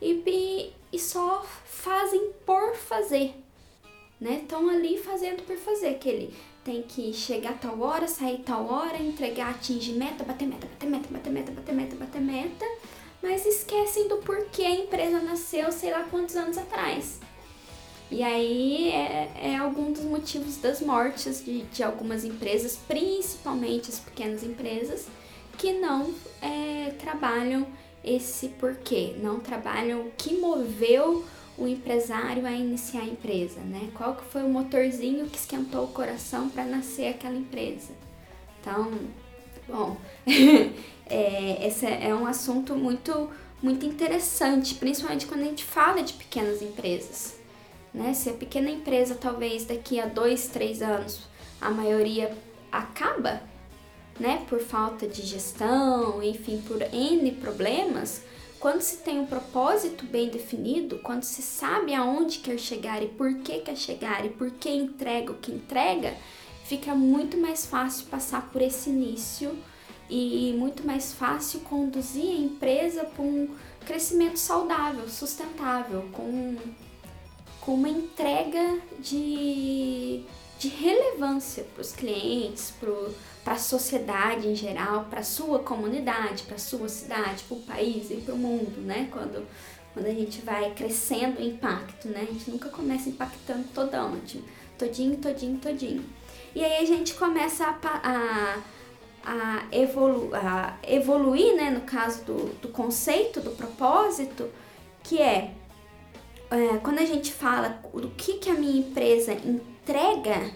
e, 0.00 0.22
e, 0.26 0.72
e 0.92 0.98
só 0.98 1.44
fazem 1.64 2.30
por 2.44 2.76
fazer, 2.76 3.34
né? 4.20 4.40
Estão 4.42 4.68
ali 4.68 4.98
fazendo 4.98 5.42
por 5.44 5.56
fazer, 5.56 5.94
que 5.94 6.08
ele 6.08 6.34
tem 6.62 6.82
que 6.82 7.12
chegar 7.12 7.58
tal 7.58 7.80
hora, 7.80 8.06
sair 8.06 8.42
tal 8.44 8.66
hora, 8.66 9.02
entregar, 9.02 9.50
atingir 9.50 9.92
meta, 9.92 10.24
bater 10.24 10.46
meta, 10.46 10.66
bater 10.66 10.88
meta, 10.88 11.08
bater 11.10 11.32
meta, 11.32 11.52
bater 11.52 11.74
meta, 11.74 11.96
bater 11.96 12.20
meta, 12.20 12.66
mas 13.22 13.46
esquecem 13.46 14.08
do 14.08 14.18
porquê 14.18 14.62
a 14.62 14.74
empresa 14.74 15.20
nasceu 15.20 15.72
sei 15.72 15.90
lá 15.90 16.04
quantos 16.10 16.36
anos 16.36 16.58
atrás. 16.58 17.18
E 18.10 18.22
aí 18.24 18.90
é, 18.90 19.30
é 19.52 19.56
algum 19.56 19.92
dos 19.92 20.02
motivos 20.02 20.56
das 20.56 20.80
mortes 20.80 21.44
de, 21.44 21.62
de 21.62 21.82
algumas 21.82 22.24
empresas, 22.24 22.76
principalmente 22.88 23.88
as 23.88 24.00
pequenas 24.00 24.42
empresas, 24.42 25.06
que 25.56 25.72
não 25.74 26.12
é, 26.42 26.90
trabalham 26.98 27.66
esse 28.02 28.48
porquê, 28.48 29.14
não 29.22 29.38
trabalham 29.38 30.00
o 30.00 30.10
que 30.16 30.34
moveu 30.34 31.24
o 31.60 31.68
empresário 31.68 32.46
a 32.46 32.52
iniciar 32.52 33.02
a 33.02 33.04
empresa, 33.04 33.60
né? 33.60 33.90
Qual 33.94 34.16
que 34.16 34.24
foi 34.24 34.42
o 34.42 34.48
motorzinho 34.48 35.28
que 35.28 35.36
esquentou 35.36 35.84
o 35.84 35.88
coração 35.88 36.48
para 36.48 36.64
nascer 36.64 37.08
aquela 37.08 37.36
empresa? 37.36 37.92
Então, 38.60 38.90
bom, 39.68 39.96
é, 41.06 41.66
esse 41.66 41.86
é 41.86 42.14
um 42.14 42.26
assunto 42.26 42.74
muito 42.74 43.28
muito 43.62 43.84
interessante, 43.84 44.74
principalmente 44.76 45.26
quando 45.26 45.42
a 45.42 45.44
gente 45.44 45.62
fala 45.64 46.02
de 46.02 46.14
pequenas 46.14 46.62
empresas, 46.62 47.36
né? 47.92 48.14
Se 48.14 48.30
a 48.30 48.32
pequena 48.32 48.70
empresa 48.70 49.14
talvez 49.14 49.66
daqui 49.66 50.00
a 50.00 50.06
dois, 50.06 50.48
três 50.48 50.80
anos 50.80 51.28
a 51.60 51.68
maioria 51.68 52.34
acaba, 52.72 53.42
né? 54.18 54.46
Por 54.48 54.60
falta 54.60 55.06
de 55.06 55.20
gestão, 55.20 56.22
enfim, 56.22 56.62
por 56.66 56.80
N 56.80 57.32
problemas, 57.32 58.22
quando 58.60 58.82
se 58.82 58.98
tem 58.98 59.18
um 59.18 59.26
propósito 59.26 60.04
bem 60.04 60.28
definido, 60.28 60.98
quando 60.98 61.24
se 61.24 61.40
sabe 61.40 61.94
aonde 61.94 62.40
quer 62.40 62.58
chegar 62.58 63.02
e 63.02 63.08
por 63.08 63.34
que 63.38 63.58
quer 63.60 63.76
chegar 63.76 64.24
e 64.26 64.28
por 64.28 64.50
que 64.50 64.68
entrega 64.68 65.32
o 65.32 65.36
que 65.36 65.50
entrega, 65.50 66.14
fica 66.64 66.94
muito 66.94 67.38
mais 67.38 67.64
fácil 67.64 68.06
passar 68.08 68.50
por 68.50 68.60
esse 68.60 68.90
início 68.90 69.58
e 70.10 70.54
muito 70.58 70.86
mais 70.86 71.12
fácil 71.14 71.60
conduzir 71.60 72.36
a 72.36 72.40
empresa 72.40 73.04
para 73.04 73.22
um 73.22 73.48
crescimento 73.86 74.38
saudável, 74.38 75.08
sustentável, 75.08 76.10
com, 76.12 76.56
com 77.62 77.74
uma 77.74 77.88
entrega 77.88 78.78
de, 78.98 80.22
de 80.58 80.68
relevância 80.68 81.64
para 81.72 81.80
os 81.80 81.92
clientes, 81.92 82.74
para 82.78 82.90
para 83.44 83.54
a 83.54 83.58
sociedade 83.58 84.48
em 84.48 84.54
geral, 84.54 85.06
para 85.08 85.20
a 85.20 85.24
sua 85.24 85.60
comunidade, 85.60 86.42
para 86.42 86.56
a 86.56 86.58
sua 86.58 86.88
cidade, 86.88 87.44
para 87.44 87.56
o 87.56 87.60
país 87.60 88.10
e 88.10 88.16
para 88.16 88.34
o 88.34 88.38
mundo, 88.38 88.80
né? 88.82 89.08
Quando, 89.10 89.46
quando 89.94 90.06
a 90.06 90.12
gente 90.12 90.42
vai 90.42 90.70
crescendo 90.74 91.40
o 91.40 91.42
impacto, 91.42 92.08
né? 92.08 92.26
A 92.28 92.32
gente 92.32 92.50
nunca 92.50 92.68
começa 92.68 93.08
impactando 93.08 93.64
toda 93.74 94.04
onde, 94.04 94.44
todinho, 94.78 95.16
todinho, 95.16 95.58
todinho. 95.58 96.04
E 96.54 96.64
aí 96.64 96.82
a 96.82 96.86
gente 96.86 97.14
começa 97.14 97.64
a, 97.64 97.78
a, 98.02 98.58
a, 99.24 99.62
evolu, 99.72 100.30
a 100.34 100.76
evoluir, 100.86 101.56
né? 101.56 101.70
No 101.70 101.82
caso 101.82 102.24
do, 102.24 102.54
do 102.60 102.68
conceito, 102.68 103.40
do 103.40 103.52
propósito, 103.52 104.50
que 105.02 105.18
é, 105.18 105.54
é 106.50 106.76
quando 106.82 106.98
a 106.98 107.06
gente 107.06 107.32
fala 107.32 107.80
do 107.94 108.10
que, 108.10 108.34
que 108.34 108.50
a 108.50 108.54
minha 108.54 108.80
empresa 108.80 109.32
entrega, 109.32 110.50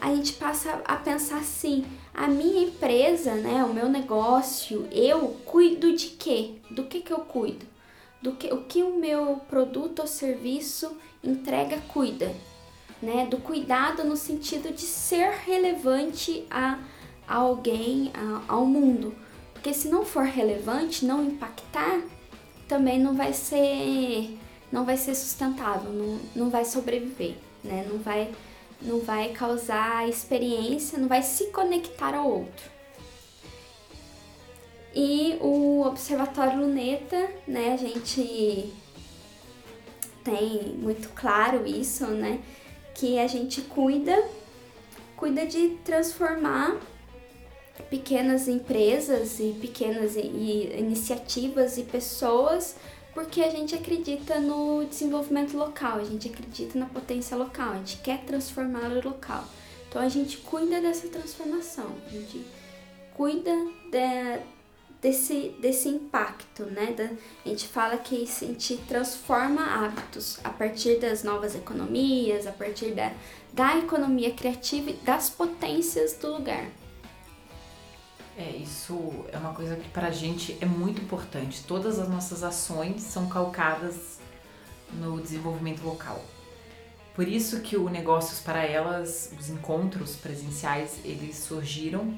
a 0.00 0.14
gente 0.14 0.34
passa 0.34 0.80
a 0.84 0.96
pensar 0.96 1.38
assim, 1.38 1.84
a 2.16 2.28
minha 2.28 2.62
empresa, 2.62 3.34
né, 3.34 3.62
o 3.62 3.74
meu 3.74 3.90
negócio, 3.90 4.88
eu 4.90 5.36
cuido 5.44 5.94
de 5.94 6.08
quê? 6.08 6.54
Do 6.70 6.84
que 6.84 7.02
que 7.02 7.12
eu 7.12 7.18
cuido? 7.18 7.66
Do 8.22 8.32
que 8.32 8.52
o 8.54 8.62
que 8.62 8.82
o 8.82 8.98
meu 8.98 9.36
produto 9.50 10.00
ou 10.00 10.06
serviço 10.06 10.96
entrega 11.22 11.76
cuida, 11.88 12.34
né? 13.02 13.26
Do 13.26 13.36
cuidado 13.36 14.02
no 14.02 14.16
sentido 14.16 14.72
de 14.72 14.80
ser 14.80 15.30
relevante 15.44 16.46
a, 16.50 16.78
a 17.28 17.34
alguém, 17.36 18.10
a, 18.14 18.44
ao 18.48 18.64
mundo. 18.64 19.14
Porque 19.52 19.74
se 19.74 19.88
não 19.88 20.02
for 20.02 20.24
relevante, 20.24 21.04
não 21.04 21.22
impactar, 21.22 22.00
também 22.66 22.98
não 22.98 23.14
vai 23.14 23.34
ser 23.34 24.38
não 24.72 24.86
vai 24.86 24.96
ser 24.96 25.14
sustentável, 25.14 25.92
não, 25.92 26.18
não 26.34 26.50
vai 26.50 26.64
sobreviver, 26.64 27.34
né? 27.62 27.86
Não 27.86 27.98
vai 27.98 28.32
não 28.80 29.00
vai 29.00 29.30
causar 29.30 30.08
experiência, 30.08 30.98
não 30.98 31.08
vai 31.08 31.22
se 31.22 31.46
conectar 31.46 32.14
ao 32.14 32.28
outro. 32.28 32.70
E 34.94 35.36
o 35.40 35.82
Observatório 35.82 36.60
Luneta, 36.60 37.30
né, 37.46 37.74
a 37.74 37.76
gente 37.76 38.72
tem 40.24 40.74
muito 40.78 41.10
claro 41.10 41.66
isso, 41.66 42.06
né, 42.06 42.40
que 42.94 43.18
a 43.18 43.26
gente 43.26 43.60
cuida, 43.62 44.26
cuida 45.16 45.44
de 45.46 45.76
transformar 45.84 46.80
pequenas 47.90 48.48
empresas 48.48 49.38
e 49.38 49.54
pequenas 49.60 50.16
e 50.16 50.72
iniciativas 50.78 51.76
e 51.76 51.82
pessoas 51.82 52.76
porque 53.16 53.40
a 53.40 53.48
gente 53.48 53.74
acredita 53.74 54.38
no 54.38 54.84
desenvolvimento 54.84 55.56
local, 55.56 55.96
a 56.00 56.04
gente 56.04 56.28
acredita 56.28 56.78
na 56.78 56.84
potência 56.84 57.34
local, 57.34 57.70
a 57.70 57.76
gente 57.76 57.96
quer 58.02 58.22
transformar 58.26 58.90
o 58.90 59.02
local. 59.02 59.42
Então 59.88 60.02
a 60.02 60.08
gente 60.10 60.36
cuida 60.36 60.82
dessa 60.82 61.08
transformação, 61.08 61.96
a 62.06 62.10
gente 62.10 62.44
cuida 63.14 63.50
de, 63.90 64.42
desse, 65.00 65.54
desse 65.62 65.88
impacto, 65.88 66.64
né? 66.64 66.92
Da, 66.92 67.04
a 67.04 67.48
gente 67.48 67.66
fala 67.66 67.96
que 67.96 68.22
a 68.22 68.46
gente 68.46 68.76
transforma 68.86 69.64
hábitos 69.64 70.38
a 70.44 70.50
partir 70.50 70.98
das 70.98 71.24
novas 71.24 71.54
economias, 71.54 72.46
a 72.46 72.52
partir 72.52 72.90
da, 72.90 73.14
da 73.54 73.78
economia 73.78 74.32
criativa 74.32 74.90
e 74.90 74.92
das 74.92 75.30
potências 75.30 76.12
do 76.18 76.34
lugar. 76.34 76.66
É, 78.36 78.50
isso 78.50 79.24
é 79.32 79.38
uma 79.38 79.54
coisa 79.54 79.76
que 79.76 79.88
para 79.88 80.08
a 80.08 80.10
gente 80.10 80.58
é 80.60 80.66
muito 80.66 81.00
importante. 81.00 81.64
Todas 81.64 81.98
as 81.98 82.08
nossas 82.08 82.42
ações 82.42 83.00
são 83.02 83.28
calcadas 83.28 84.18
no 84.92 85.20
desenvolvimento 85.20 85.82
local. 85.82 86.22
Por 87.14 87.26
isso 87.26 87.62
que 87.62 87.78
o 87.78 87.88
Negócios 87.88 88.40
para 88.40 88.62
Elas, 88.62 89.32
os 89.40 89.48
encontros 89.48 90.16
presenciais, 90.16 91.00
eles 91.02 91.36
surgiram. 91.36 92.14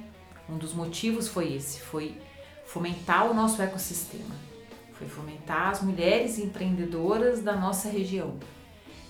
Um 0.49 0.59
dos 0.59 0.75
motivos 0.75 1.29
foi 1.29 1.55
esse, 1.55 1.81
foi 1.81 2.21
fomentar 2.67 3.31
o 3.31 3.35
nosso 3.35 3.63
ecossistema. 3.63 4.35
Foi 4.95 5.07
fomentar 5.07 5.69
as 5.69 5.83
mulheres 5.83 6.37
empreendedoras 6.37 7.43
da 7.43 7.55
nossa 7.55 7.89
região. 7.89 8.37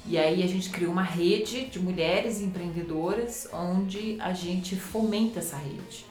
E 0.05 0.19
aí 0.19 0.43
a 0.43 0.47
gente 0.47 0.69
criou 0.69 0.93
uma 0.93 1.03
rede 1.03 1.65
de 1.67 1.81
mulheres 1.81 2.43
empreendedoras 2.43 3.49
onde 3.51 4.21
a 4.21 4.35
gente 4.35 4.77
fomenta 4.77 5.39
essa 5.39 5.57
rede. 5.57 6.08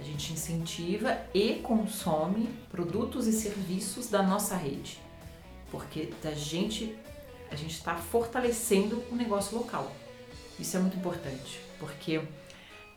A 0.00 0.02
gente 0.02 0.32
incentiva 0.32 1.20
e 1.34 1.56
consome 1.56 2.48
produtos 2.70 3.26
e 3.26 3.32
serviços 3.32 4.08
da 4.08 4.22
nossa 4.22 4.56
rede, 4.56 4.98
porque 5.70 6.08
a 6.24 6.30
gente 6.30 6.96
a 7.50 7.54
gente 7.54 7.74
está 7.74 7.96
fortalecendo 7.96 9.02
o 9.10 9.14
negócio 9.14 9.58
local. 9.58 9.92
Isso 10.58 10.76
é 10.76 10.80
muito 10.80 10.96
importante, 10.96 11.60
porque 11.78 12.22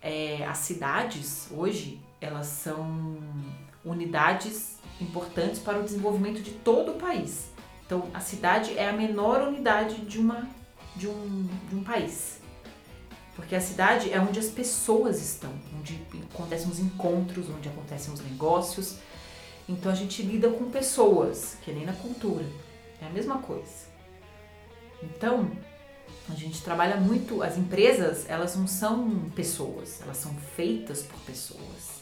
é, 0.02 0.46
as 0.46 0.60
cidades 0.60 1.50
hoje 1.52 2.00
elas 2.22 2.48
são 2.48 3.18
unidades 3.84 4.78
importantes 5.02 5.60
para 5.60 5.80
o 5.80 5.84
desenvolvimento 5.84 6.42
de 6.42 6.52
todo 6.52 6.94
o 6.94 6.96
país. 6.96 7.52
Então 7.86 8.10
a 8.14 8.22
cidade 8.22 8.78
é 8.78 8.88
a 8.88 8.94
menor 8.94 9.42
unidade 9.42 10.06
de 10.06 10.20
uma 10.20 10.48
de 10.96 11.08
um, 11.08 11.50
de 11.70 11.76
um 11.76 11.84
país. 11.84 12.43
Porque 13.36 13.56
a 13.56 13.62
cidade 13.62 14.12
é 14.12 14.20
onde 14.20 14.40
as 14.40 14.48
pessoas 14.48 15.22
estão, 15.22 15.52
onde 15.80 16.00
acontecem 16.32 16.70
os 16.70 16.80
encontros, 16.80 17.50
onde 17.50 17.68
acontecem 17.68 18.14
os 18.14 18.22
negócios. 18.22 18.98
Então 19.68 19.92
a 19.92 19.96
gente 19.96 20.22
lida 20.22 20.50
com 20.50 20.70
pessoas, 20.70 21.58
que 21.64 21.72
nem 21.72 21.86
na 21.86 21.94
cultura. 21.94 22.46
É 23.02 23.08
a 23.08 23.10
mesma 23.10 23.40
coisa. 23.40 23.92
Então, 25.02 25.52
a 26.30 26.36
gente 26.36 26.62
trabalha 26.62 26.98
muito, 26.98 27.44
as 27.44 27.58
empresas, 27.58 28.30
elas 28.30 28.56
não 28.56 28.68
são 28.68 29.30
pessoas, 29.36 30.02
elas 30.02 30.18
são 30.18 30.34
feitas 30.56 31.02
por 31.02 31.20
pessoas. 31.22 32.02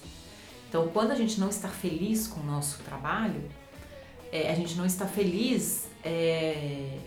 Então, 0.70 0.88
quando 0.90 1.12
a 1.12 1.16
gente 1.16 1.40
não 1.40 1.50
está 1.50 1.68
feliz 1.68 2.28
com 2.28 2.40
o 2.40 2.44
nosso 2.44 2.84
trabalho, 2.84 3.44
é, 4.32 4.52
a 4.52 4.56
gente 4.56 4.76
não 4.76 4.86
está 4.86 5.06
feliz, 5.06 5.88
é, 6.04 6.98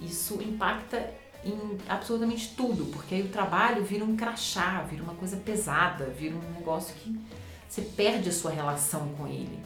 isso 0.00 0.42
impacta 0.42 1.12
em 1.44 1.78
absolutamente 1.88 2.54
tudo, 2.56 2.86
porque 2.86 3.14
aí 3.14 3.22
o 3.22 3.28
trabalho 3.28 3.84
vira 3.84 4.04
um 4.04 4.16
crachá, 4.16 4.82
vira 4.82 5.02
uma 5.02 5.14
coisa 5.14 5.36
pesada, 5.36 6.06
vira 6.06 6.34
um 6.34 6.58
negócio 6.58 6.94
que 6.94 7.18
você 7.68 7.82
perde 7.82 8.28
a 8.28 8.32
sua 8.32 8.50
relação 8.50 9.08
com 9.16 9.26
ele. 9.26 9.58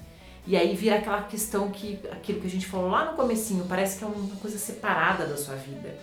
E 0.46 0.56
aí 0.56 0.76
vira 0.76 0.96
aquela 0.96 1.22
questão 1.22 1.70
que 1.70 1.98
aquilo 2.10 2.40
que 2.40 2.46
a 2.46 2.50
gente 2.50 2.66
falou 2.66 2.88
lá 2.88 3.10
no 3.10 3.16
comecinho, 3.16 3.64
parece 3.68 3.98
que 3.98 4.04
é 4.04 4.06
uma 4.06 4.36
coisa 4.36 4.58
separada 4.58 5.26
da 5.26 5.36
sua 5.36 5.56
vida. 5.56 5.98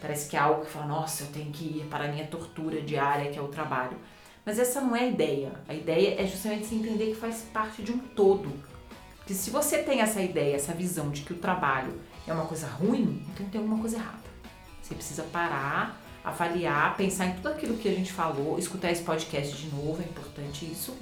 Parece 0.00 0.28
que 0.28 0.36
é 0.36 0.38
algo 0.38 0.64
que 0.64 0.70
fala, 0.70 0.86
nossa, 0.86 1.24
eu 1.24 1.28
tenho 1.28 1.50
que 1.50 1.64
ir 1.64 1.86
para 1.90 2.04
a 2.04 2.08
minha 2.08 2.26
tortura 2.26 2.80
diária, 2.82 3.30
que 3.30 3.38
é 3.38 3.42
o 3.42 3.48
trabalho. 3.48 3.96
Mas 4.44 4.58
essa 4.58 4.80
não 4.80 4.94
é 4.94 5.00
a 5.00 5.06
ideia. 5.06 5.52
A 5.66 5.74
ideia 5.74 6.20
é 6.20 6.26
justamente 6.26 6.66
se 6.66 6.74
entender 6.74 7.06
que 7.06 7.14
faz 7.14 7.46
parte 7.52 7.82
de 7.82 7.90
um 7.90 7.98
todo. 7.98 8.48
Que 9.26 9.34
se 9.34 9.50
você 9.50 9.78
tem 9.78 10.00
essa 10.00 10.22
ideia, 10.22 10.54
essa 10.54 10.72
visão 10.72 11.10
de 11.10 11.22
que 11.22 11.32
o 11.32 11.38
trabalho 11.38 11.98
é 12.26 12.32
uma 12.32 12.46
coisa 12.46 12.66
ruim, 12.66 13.24
então 13.30 13.46
tem 13.48 13.60
alguma 13.60 13.80
coisa 13.80 13.96
errada. 13.96 14.27
Você 14.88 14.94
precisa 14.94 15.22
parar, 15.24 16.00
avaliar, 16.24 16.96
pensar 16.96 17.26
em 17.26 17.34
tudo 17.34 17.48
aquilo 17.48 17.76
que 17.76 17.86
a 17.86 17.94
gente 17.94 18.10
falou, 18.10 18.58
escutar 18.58 18.90
esse 18.90 19.02
podcast 19.02 19.54
de 19.54 19.68
novo, 19.68 20.00
é 20.00 20.04
importante 20.06 20.64
isso. 20.64 20.96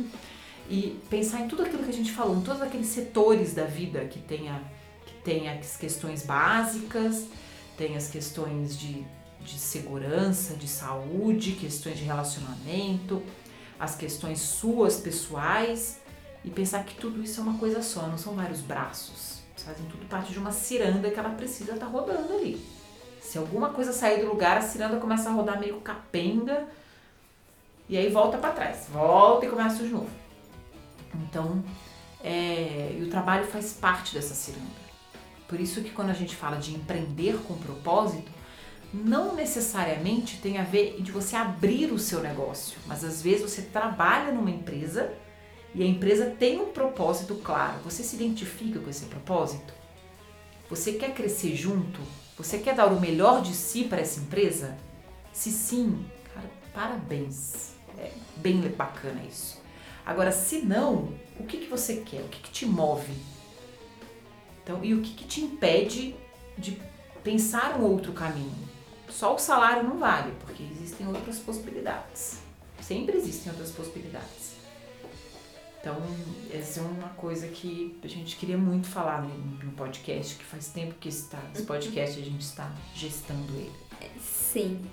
E 0.68 1.01
pensar 1.09 1.42
em 1.42 1.46
tudo 1.46 1.62
aquilo 1.62 1.85
que 1.85 1.90
a 1.90 1.94
gente 1.94 2.11
falou, 2.11 2.37
em 2.37 2.40
todos 2.40 2.61
aqueles 2.61 2.88
setores 2.88 3.55
da 3.55 3.64
vida 3.64 4.05
que 4.07 4.18
tenha, 4.18 4.61
que 5.07 5.14
tenha 5.22 5.53
as 5.53 5.77
questões 5.77 6.25
básicas, 6.27 7.29
tem 7.77 7.96
as 7.96 8.09
questões 8.09 8.77
de, 8.77 9.07
de 9.40 9.57
segurança, 9.57 10.55
de 10.55 10.66
saúde, 10.66 11.53
questões 11.53 11.96
de 11.96 12.03
relacionamento, 12.03 13.22
as 13.79 13.94
questões 13.94 14.40
suas 14.40 14.96
pessoais 14.96 16.01
e 16.44 16.51
pensar 16.51 16.85
que 16.85 16.96
tudo 16.96 17.22
isso 17.22 17.38
é 17.38 17.42
uma 17.44 17.57
coisa 17.57 17.81
só, 17.83 18.09
não 18.09 18.18
são 18.18 18.35
vários 18.35 18.61
braços. 18.61 19.42
Fazem 19.57 19.87
tudo 19.87 20.09
parte 20.09 20.33
de 20.33 20.40
uma 20.40 20.51
ciranda 20.51 21.09
que 21.09 21.18
ela 21.18 21.31
precisa 21.31 21.75
estar 21.75 21.87
tá 21.87 21.92
rodando 21.92 22.33
ali. 22.33 22.76
Se 23.27 23.39
alguma 23.39 23.71
coisa 23.71 23.93
sair 23.93 24.21
do 24.21 24.29
lugar, 24.29 24.57
a 24.57 24.62
ciranda 24.62 24.99
começa 24.99 25.29
a 25.29 25.33
rodar 25.33 25.59
meio 25.59 25.81
capenga 25.81 26.69
e 27.89 27.97
aí 27.97 28.09
volta 28.09 28.39
para 28.39 28.53
trás, 28.53 28.87
volta 28.89 29.45
e 29.45 29.49
começa 29.49 29.83
de 29.83 29.89
novo. 29.89 30.09
Então, 31.12 31.65
é, 32.23 32.95
e 32.97 33.03
o 33.03 33.11
trabalho 33.11 33.45
faz 33.45 33.73
parte 33.73 34.15
dessa 34.15 34.33
ciranda. 34.33 34.87
Por 35.49 35.59
isso 35.59 35.83
que 35.83 35.91
quando 35.91 36.11
a 36.11 36.15
gente 36.15 36.37
fala 36.37 36.57
de 36.57 36.73
empreender 36.73 37.37
com 37.49 37.59
propósito, 37.59 38.31
não 38.95 39.35
necessariamente 39.35 40.41
tem 40.41 40.59
a 40.59 40.62
ver 40.62 41.03
de 41.03 41.11
você 41.11 41.35
abrir 41.35 41.93
o 41.93 41.99
seu 41.99 42.21
negócio, 42.21 42.79
mas 42.87 43.03
às 43.03 43.21
vezes 43.21 43.43
você 43.43 43.62
trabalha 43.62 44.31
numa 44.31 44.51
empresa 44.51 45.12
e 45.75 45.83
a 45.83 45.87
empresa 45.87 46.27
tem 46.39 46.61
um 46.61 46.67
propósito 46.67 47.35
claro. 47.43 47.81
Você 47.83 48.05
se 48.05 48.15
identifica 48.15 48.79
com 48.79 48.89
esse 48.89 49.07
propósito? 49.07 49.75
Você 50.71 50.93
quer 50.93 51.12
crescer 51.12 51.57
junto? 51.57 52.01
Você 52.37 52.59
quer 52.59 52.75
dar 52.75 52.87
o 52.87 53.01
melhor 53.01 53.40
de 53.40 53.55
si 53.55 53.85
para 53.85 54.01
essa 54.01 54.20
empresa? 54.20 54.77
Se 55.33 55.51
sim, 55.51 56.05
cara, 56.35 56.51
parabéns. 56.75 57.75
É 57.99 58.12
bem 58.37 58.61
bacana 58.61 59.22
isso. 59.25 59.59
Agora, 60.05 60.31
se 60.31 60.59
não, 60.59 61.14
o 61.40 61.44
que, 61.44 61.59
que 61.59 61.66
você 61.66 61.96
quer? 61.96 62.20
O 62.20 62.29
que, 62.29 62.40
que 62.40 62.51
te 62.51 62.66
move? 62.66 63.12
Então, 64.62 64.85
e 64.85 64.92
o 64.92 65.01
que, 65.01 65.14
que 65.14 65.25
te 65.25 65.40
impede 65.40 66.14
de 66.59 66.81
pensar 67.25 67.81
um 67.81 67.85
outro 67.85 68.12
caminho? 68.12 68.68
Só 69.09 69.35
o 69.35 69.38
salário 69.38 69.83
não 69.85 69.99
vale, 69.99 70.33
porque 70.40 70.62
existem 70.62 71.09
outras 71.09 71.38
possibilidades. 71.38 72.40
Sempre 72.83 73.16
existem 73.16 73.51
outras 73.51 73.70
possibilidades. 73.70 74.46
Então, 75.87 76.03
essa 76.53 76.81
é 76.81 76.83
uma 76.83 77.11
coisa 77.11 77.46
que 77.46 77.96
a 78.03 78.09
gente 78.09 78.35
queria 78.35 78.59
muito 78.59 78.88
falar 78.88 79.22
no, 79.22 79.70
podcast, 79.70 80.35
que 80.35 80.42
faz 80.42 80.66
tempo 80.66 80.96
que 80.99 81.09
está, 81.09 81.38
esse 81.55 81.62
podcast 81.62 82.18
a 82.18 82.25
gente 82.25 82.40
está 82.40 82.72
gestando 82.92 83.53
ele. 83.55 83.72
Sim. 84.20 84.85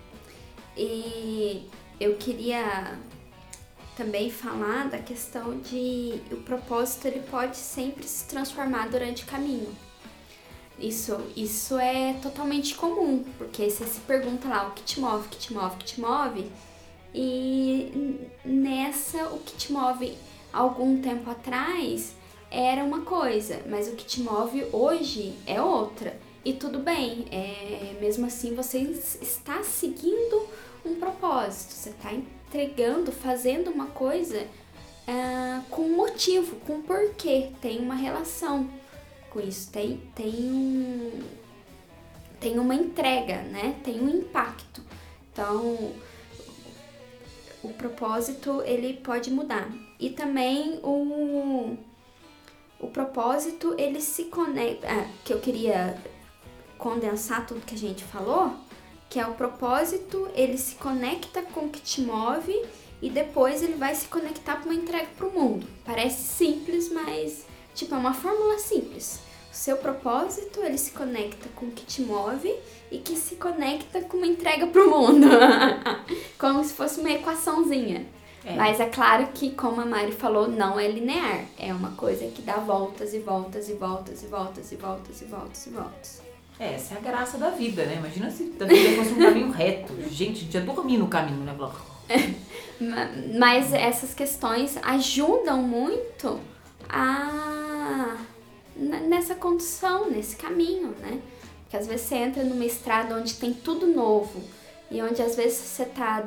E 0.77 1.67
eu 1.99 2.15
queria 2.17 2.99
também 3.97 4.29
falar 4.29 4.87
da 4.87 4.99
questão 4.99 5.59
de 5.61 6.21
o 6.31 6.37
propósito 6.43 7.07
ele 7.07 7.21
pode 7.21 7.57
sempre 7.57 8.07
se 8.07 8.27
transformar 8.27 8.87
durante 8.87 9.23
o 9.23 9.25
caminho. 9.25 9.75
Isso, 10.77 11.19
isso 11.35 11.79
é 11.79 12.13
totalmente 12.21 12.75
comum, 12.75 13.25
porque 13.39 13.67
você 13.67 13.83
se 13.87 13.99
pergunta 14.01 14.47
lá 14.47 14.67
o 14.67 14.71
que 14.73 14.83
te 14.83 14.99
move, 14.99 15.25
o 15.25 15.29
que 15.29 15.37
te 15.39 15.53
move, 15.53 15.73
o 15.73 15.77
que 15.79 15.85
te 15.85 15.99
move, 15.99 16.51
e 17.15 18.29
nessa 18.45 19.29
o 19.29 19.39
que 19.39 19.57
te 19.57 19.71
move 19.71 20.15
algum 20.53 21.01
tempo 21.01 21.29
atrás 21.29 22.15
era 22.49 22.83
uma 22.83 23.01
coisa, 23.01 23.61
mas 23.67 23.87
o 23.87 23.95
que 23.95 24.05
te 24.05 24.21
move 24.21 24.67
hoje 24.71 25.33
é 25.47 25.59
outra. 25.59 26.17
E 26.45 26.53
tudo 26.53 26.77
bem, 26.79 27.25
é, 27.31 27.97
mesmo 27.99 28.27
assim 28.27 28.53
você 28.53 28.77
está 28.79 29.63
seguindo 29.63 30.47
um 30.85 30.95
propósito, 30.95 31.71
você 31.71 31.89
está 31.89 32.13
entregando, 32.13 33.11
fazendo 33.11 33.71
uma 33.71 33.87
coisa 33.87 34.39
uh, 35.07 35.63
com 35.69 35.89
motivo, 35.89 36.57
com 36.57 36.81
porquê, 36.81 37.49
tem 37.61 37.79
uma 37.79 37.95
relação 37.95 38.69
com 39.29 39.39
isso, 39.39 39.71
tem, 39.71 39.97
tem, 40.13 40.33
um, 40.33 41.23
tem 42.39 42.59
uma 42.59 42.75
entrega, 42.75 43.41
né? 43.41 43.75
Tem 43.83 43.99
um 43.99 44.09
impacto. 44.09 44.81
Então, 45.31 45.91
o 47.63 47.69
propósito 47.69 48.61
ele 48.63 48.93
pode 48.93 49.31
mudar. 49.31 49.71
E 50.03 50.09
também 50.09 50.81
o, 50.83 51.77
o 52.77 52.87
propósito 52.89 53.73
ele 53.77 54.01
se 54.01 54.25
conecta. 54.25 54.85
Ah, 54.85 55.07
que 55.23 55.31
eu 55.31 55.39
queria 55.39 55.97
condensar 56.77 57.47
tudo 57.47 57.65
que 57.65 57.73
a 57.73 57.77
gente 57.77 58.03
falou, 58.03 58.53
que 59.09 59.17
é 59.17 59.25
o 59.25 59.33
propósito, 59.33 60.27
ele 60.35 60.57
se 60.57 60.75
conecta 60.75 61.41
com 61.41 61.61
o 61.61 61.69
que 61.69 61.79
te 61.79 62.01
move 62.01 62.53
e 63.01 63.09
depois 63.09 63.63
ele 63.63 63.75
vai 63.75 63.95
se 63.95 64.09
conectar 64.09 64.57
para 64.57 64.65
uma 64.65 64.75
entrega 64.75 65.07
para 65.15 65.25
o 65.25 65.31
mundo. 65.31 65.65
Parece 65.85 66.21
simples, 66.21 66.91
mas 66.91 67.45
tipo 67.73 67.95
é 67.95 67.97
uma 67.97 68.13
fórmula 68.13 68.59
simples. 68.59 69.21
O 69.49 69.55
seu 69.55 69.77
propósito, 69.77 70.59
ele 70.59 70.77
se 70.77 70.91
conecta 70.91 71.47
com 71.55 71.67
o 71.67 71.71
que 71.71 71.85
te 71.85 72.01
move 72.01 72.53
e 72.91 72.97
que 72.97 73.15
se 73.15 73.35
conecta 73.35 74.01
com 74.01 74.17
uma 74.17 74.27
entrega 74.27 74.67
para 74.67 74.83
o 74.83 74.89
mundo. 74.89 75.27
como 76.37 76.61
se 76.61 76.73
fosse 76.73 76.99
uma 76.99 77.11
equaçãozinha. 77.11 78.05
É. 78.45 78.55
Mas 78.55 78.79
é 78.79 78.87
claro 78.87 79.27
que, 79.33 79.51
como 79.51 79.79
a 79.79 79.85
Mari 79.85 80.11
falou, 80.11 80.47
não 80.47 80.79
é 80.79 80.87
linear. 80.87 81.45
É 81.57 81.73
uma 81.73 81.91
coisa 81.91 82.25
que 82.27 82.41
dá 82.41 82.57
voltas 82.57 83.13
e 83.13 83.19
voltas 83.19 83.69
e 83.69 83.73
voltas 83.73 84.21
e 84.21 84.27
voltas 84.27 84.71
e 84.71 84.75
voltas 84.75 85.21
e 85.21 85.25
voltas 85.25 85.65
e 85.65 85.69
voltas. 85.69 86.21
É, 86.59 86.73
essa 86.73 86.95
é 86.95 86.97
a 86.97 87.01
graça 87.01 87.37
da 87.37 87.49
vida, 87.49 87.85
né? 87.85 87.95
Imagina 87.95 88.29
se 88.29 88.53
a 88.59 88.65
vida 88.65 88.95
fosse 88.97 89.13
um 89.13 89.19
caminho 89.19 89.49
reto. 89.51 89.93
Gente, 90.09 90.51
já 90.51 90.59
dormi 90.59 90.97
no 90.97 91.07
caminho, 91.07 91.43
né? 91.43 91.55
Mas 93.37 93.73
essas 93.73 94.13
questões 94.13 94.77
ajudam 94.83 95.61
muito 95.61 96.39
a 96.89 98.17
nessa 98.75 99.35
condução, 99.35 100.09
nesse 100.09 100.35
caminho, 100.35 100.89
né? 100.99 101.21
Porque 101.63 101.77
às 101.77 101.87
vezes 101.87 102.07
você 102.07 102.15
entra 102.15 102.43
numa 102.43 102.65
estrada 102.65 103.15
onde 103.15 103.35
tem 103.35 103.53
tudo 103.53 103.87
novo 103.87 104.41
e 104.89 105.01
onde 105.01 105.21
às 105.21 105.35
vezes 105.35 105.57
você 105.57 105.85
tá, 105.85 106.23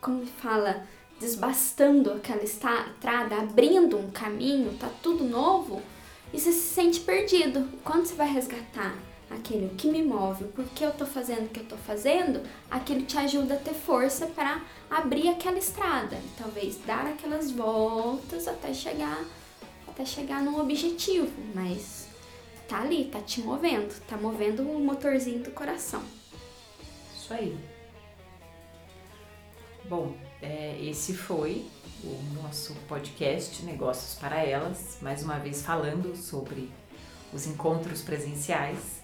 como 0.00 0.26
fala, 0.26 0.86
desbastando 1.22 2.12
aquela 2.12 2.42
estrada, 2.42 3.36
abrindo 3.36 3.96
um 3.96 4.10
caminho, 4.10 4.76
tá 4.76 4.90
tudo 5.00 5.22
novo 5.22 5.80
e 6.32 6.40
você 6.40 6.50
se 6.50 6.74
sente 6.74 6.98
perdido. 7.00 7.68
Quando 7.84 8.06
você 8.06 8.14
vai 8.14 8.28
resgatar 8.28 8.92
aquele 9.30 9.68
que 9.76 9.86
me 9.86 10.02
move, 10.02 10.44
por 10.46 10.64
que 10.64 10.84
eu 10.84 10.90
tô 10.90 11.06
fazendo 11.06 11.46
o 11.46 11.48
que 11.48 11.60
eu 11.60 11.64
tô 11.64 11.76
fazendo, 11.76 12.42
aquilo 12.68 13.02
te 13.02 13.16
ajuda 13.16 13.54
a 13.54 13.56
ter 13.56 13.72
força 13.72 14.26
para 14.26 14.60
abrir 14.90 15.28
aquela 15.28 15.58
estrada, 15.58 16.18
talvez 16.36 16.78
dar 16.84 17.06
aquelas 17.06 17.52
voltas 17.52 18.48
até 18.48 18.74
chegar 18.74 19.24
até 19.86 20.04
chegar 20.04 20.42
num 20.42 20.58
objetivo, 20.58 21.30
mas 21.54 22.08
tá 22.66 22.80
ali, 22.80 23.04
tá 23.04 23.20
te 23.20 23.42
movendo, 23.42 23.94
tá 24.06 24.16
movendo 24.16 24.62
o 24.62 24.80
motorzinho 24.80 25.44
do 25.44 25.50
coração. 25.50 26.02
Isso 27.14 27.32
aí. 27.32 27.56
Bom, 29.84 30.14
é, 30.42 30.76
esse 30.82 31.14
foi 31.14 31.64
o 32.02 32.42
nosso 32.42 32.74
podcast 32.88 33.64
Negócios 33.64 34.18
para 34.18 34.44
Elas, 34.44 34.98
mais 35.00 35.22
uma 35.22 35.38
vez 35.38 35.62
falando 35.62 36.16
sobre 36.16 36.68
os 37.32 37.46
encontros 37.46 38.02
presenciais. 38.02 39.00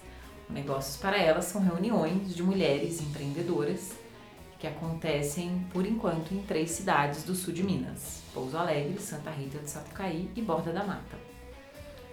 Negócios 0.49 0.97
para 0.97 1.17
Elas 1.17 1.45
são 1.45 1.63
reuniões 1.63 2.35
de 2.35 2.43
mulheres 2.43 3.01
empreendedoras 3.01 3.93
que 4.59 4.67
acontecem 4.67 5.65
por 5.71 5.85
enquanto 5.85 6.33
em 6.33 6.43
três 6.43 6.71
cidades 6.71 7.23
do 7.23 7.33
sul 7.33 7.53
de 7.53 7.63
Minas: 7.63 8.21
Pouso 8.33 8.57
Alegre, 8.57 8.99
Santa 8.99 9.31
Rita 9.31 9.59
de 9.59 9.69
Sapucaí 9.69 10.29
e 10.35 10.41
Borda 10.41 10.73
da 10.73 10.83
Mata. 10.83 11.17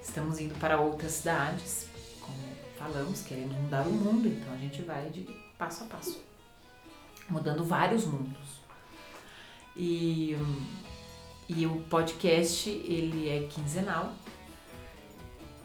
Estamos 0.01 0.39
indo 0.39 0.55
para 0.61 0.81
outras 0.81 1.13
cidades, 1.13 1.89
como 2.21 2.39
falamos, 2.79 3.23
queremos 3.23 3.57
mudar 3.57 3.85
o 3.89 3.91
mundo, 3.91 4.29
então 4.29 4.55
a 4.55 4.57
gente 4.57 4.83
vai 4.83 5.11
de 5.11 5.27
passo 5.59 5.83
a 5.83 5.87
passo, 5.89 6.23
mudando 7.29 7.65
vários 7.65 8.07
mundos. 8.07 8.66
E, 9.77 10.37
e 11.49 11.67
o 11.67 11.81
podcast 11.91 12.69
ele 12.71 13.29
é 13.29 13.47
quinzenal. 13.49 14.13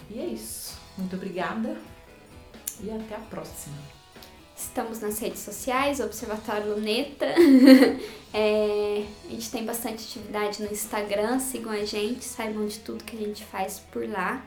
E 0.10 0.20
é 0.20 0.26
isso. 0.26 0.78
Muito 0.98 1.16
obrigada 1.16 1.78
e 2.84 2.92
até 2.92 3.16
a 3.16 3.20
próxima. 3.20 3.78
Estamos 4.56 5.00
nas 5.00 5.20
redes 5.20 5.40
sociais, 5.40 6.00
Observatório 6.00 6.76
Luneta. 6.76 7.26
é, 8.34 9.06
a 9.26 9.30
gente 9.30 9.50
tem 9.50 9.66
bastante 9.66 10.04
atividade 10.04 10.62
no 10.62 10.72
Instagram, 10.72 11.40
sigam 11.40 11.72
a 11.72 11.84
gente, 11.84 12.24
saibam 12.24 12.66
de 12.68 12.80
tudo 12.80 13.04
que 13.04 13.16
a 13.16 13.20
gente 13.20 13.44
faz 13.44 13.80
por 13.92 14.08
lá. 14.08 14.46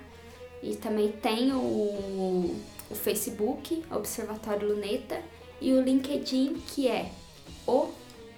E 0.63 0.77
também 0.77 1.11
tem 1.11 1.53
o, 1.53 2.57
o 2.91 2.95
Facebook, 2.95 3.83
Observatório 3.91 4.69
Luneta, 4.69 5.21
e 5.61 5.73
o 5.73 5.83
LinkedIn, 5.83 6.63
que 6.69 6.89
é 6.89 7.11
o 7.67 7.91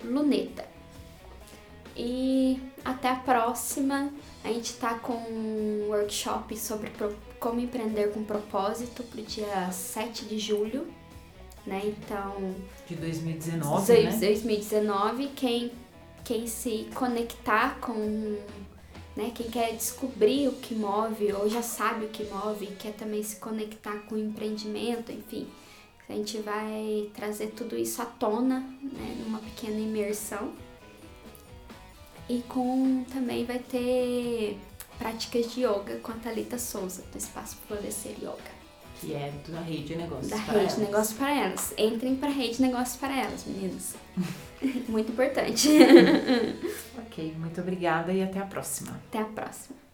Luneta. 0.02 0.75
E 1.96 2.60
até 2.84 3.08
a 3.08 3.16
próxima. 3.16 4.12
A 4.44 4.48
gente 4.48 4.66
está 4.66 4.94
com 4.98 5.14
um 5.14 5.86
workshop 5.88 6.56
sobre 6.56 6.92
como 7.40 7.58
empreender 7.58 8.12
com 8.12 8.22
propósito 8.22 9.02
para 9.02 9.20
o 9.20 9.24
dia 9.24 9.70
7 9.72 10.24
de 10.26 10.38
julho 10.38 10.86
né? 11.66 11.82
Então. 11.84 12.54
De 12.86 12.94
2019, 12.94 13.94
de, 13.94 14.02
né? 14.04 14.16
2019, 14.16 15.26
quem, 15.34 15.72
quem 16.24 16.46
se 16.46 16.88
conectar 16.94 17.78
com. 17.80 18.38
Né, 19.16 19.32
quem 19.34 19.48
quer 19.48 19.72
descobrir 19.74 20.46
o 20.46 20.52
que 20.52 20.74
move 20.74 21.32
ou 21.32 21.48
já 21.48 21.62
sabe 21.62 22.04
o 22.04 22.08
que 22.10 22.22
move 22.24 22.66
quer 22.78 22.92
também 22.92 23.22
se 23.22 23.36
conectar 23.36 24.00
com 24.00 24.14
o 24.14 24.18
empreendimento, 24.18 25.10
enfim. 25.10 25.48
A 26.06 26.12
gente 26.12 26.36
vai 26.38 27.10
trazer 27.14 27.46
tudo 27.46 27.78
isso 27.78 28.02
à 28.02 28.04
tona, 28.04 28.60
né, 28.82 29.16
numa 29.24 29.38
pequena 29.38 29.80
imersão. 29.80 30.52
E 32.28 32.42
com 32.42 33.04
também 33.12 33.44
vai 33.44 33.58
ter 33.58 34.58
práticas 34.98 35.52
de 35.52 35.62
yoga 35.64 35.98
com 36.02 36.12
a 36.12 36.16
Thalita 36.16 36.58
Souza, 36.58 37.02
do 37.12 37.18
Espaço 37.18 37.56
Florescer 37.66 38.16
Yoga 38.20 38.56
que 39.00 39.14
é 39.14 39.32
da 39.48 39.60
rede 39.60 39.96
Negócios 39.96 40.28
da 40.28 40.38
para 40.38 40.54
rede 40.54 40.64
elas. 40.64 40.78
Negócios 40.78 41.18
para 41.18 41.30
elas. 41.30 41.74
Entrem 41.76 42.16
para 42.16 42.28
a 42.28 42.32
rede 42.32 42.62
Negócios 42.62 42.96
para 42.96 43.18
elas, 43.18 43.44
meninas. 43.44 43.94
muito 44.88 45.12
importante. 45.12 45.68
ok, 46.98 47.34
muito 47.38 47.60
obrigada 47.60 48.12
e 48.12 48.22
até 48.22 48.38
a 48.38 48.46
próxima. 48.46 49.00
Até 49.08 49.20
a 49.20 49.24
próxima. 49.24 49.85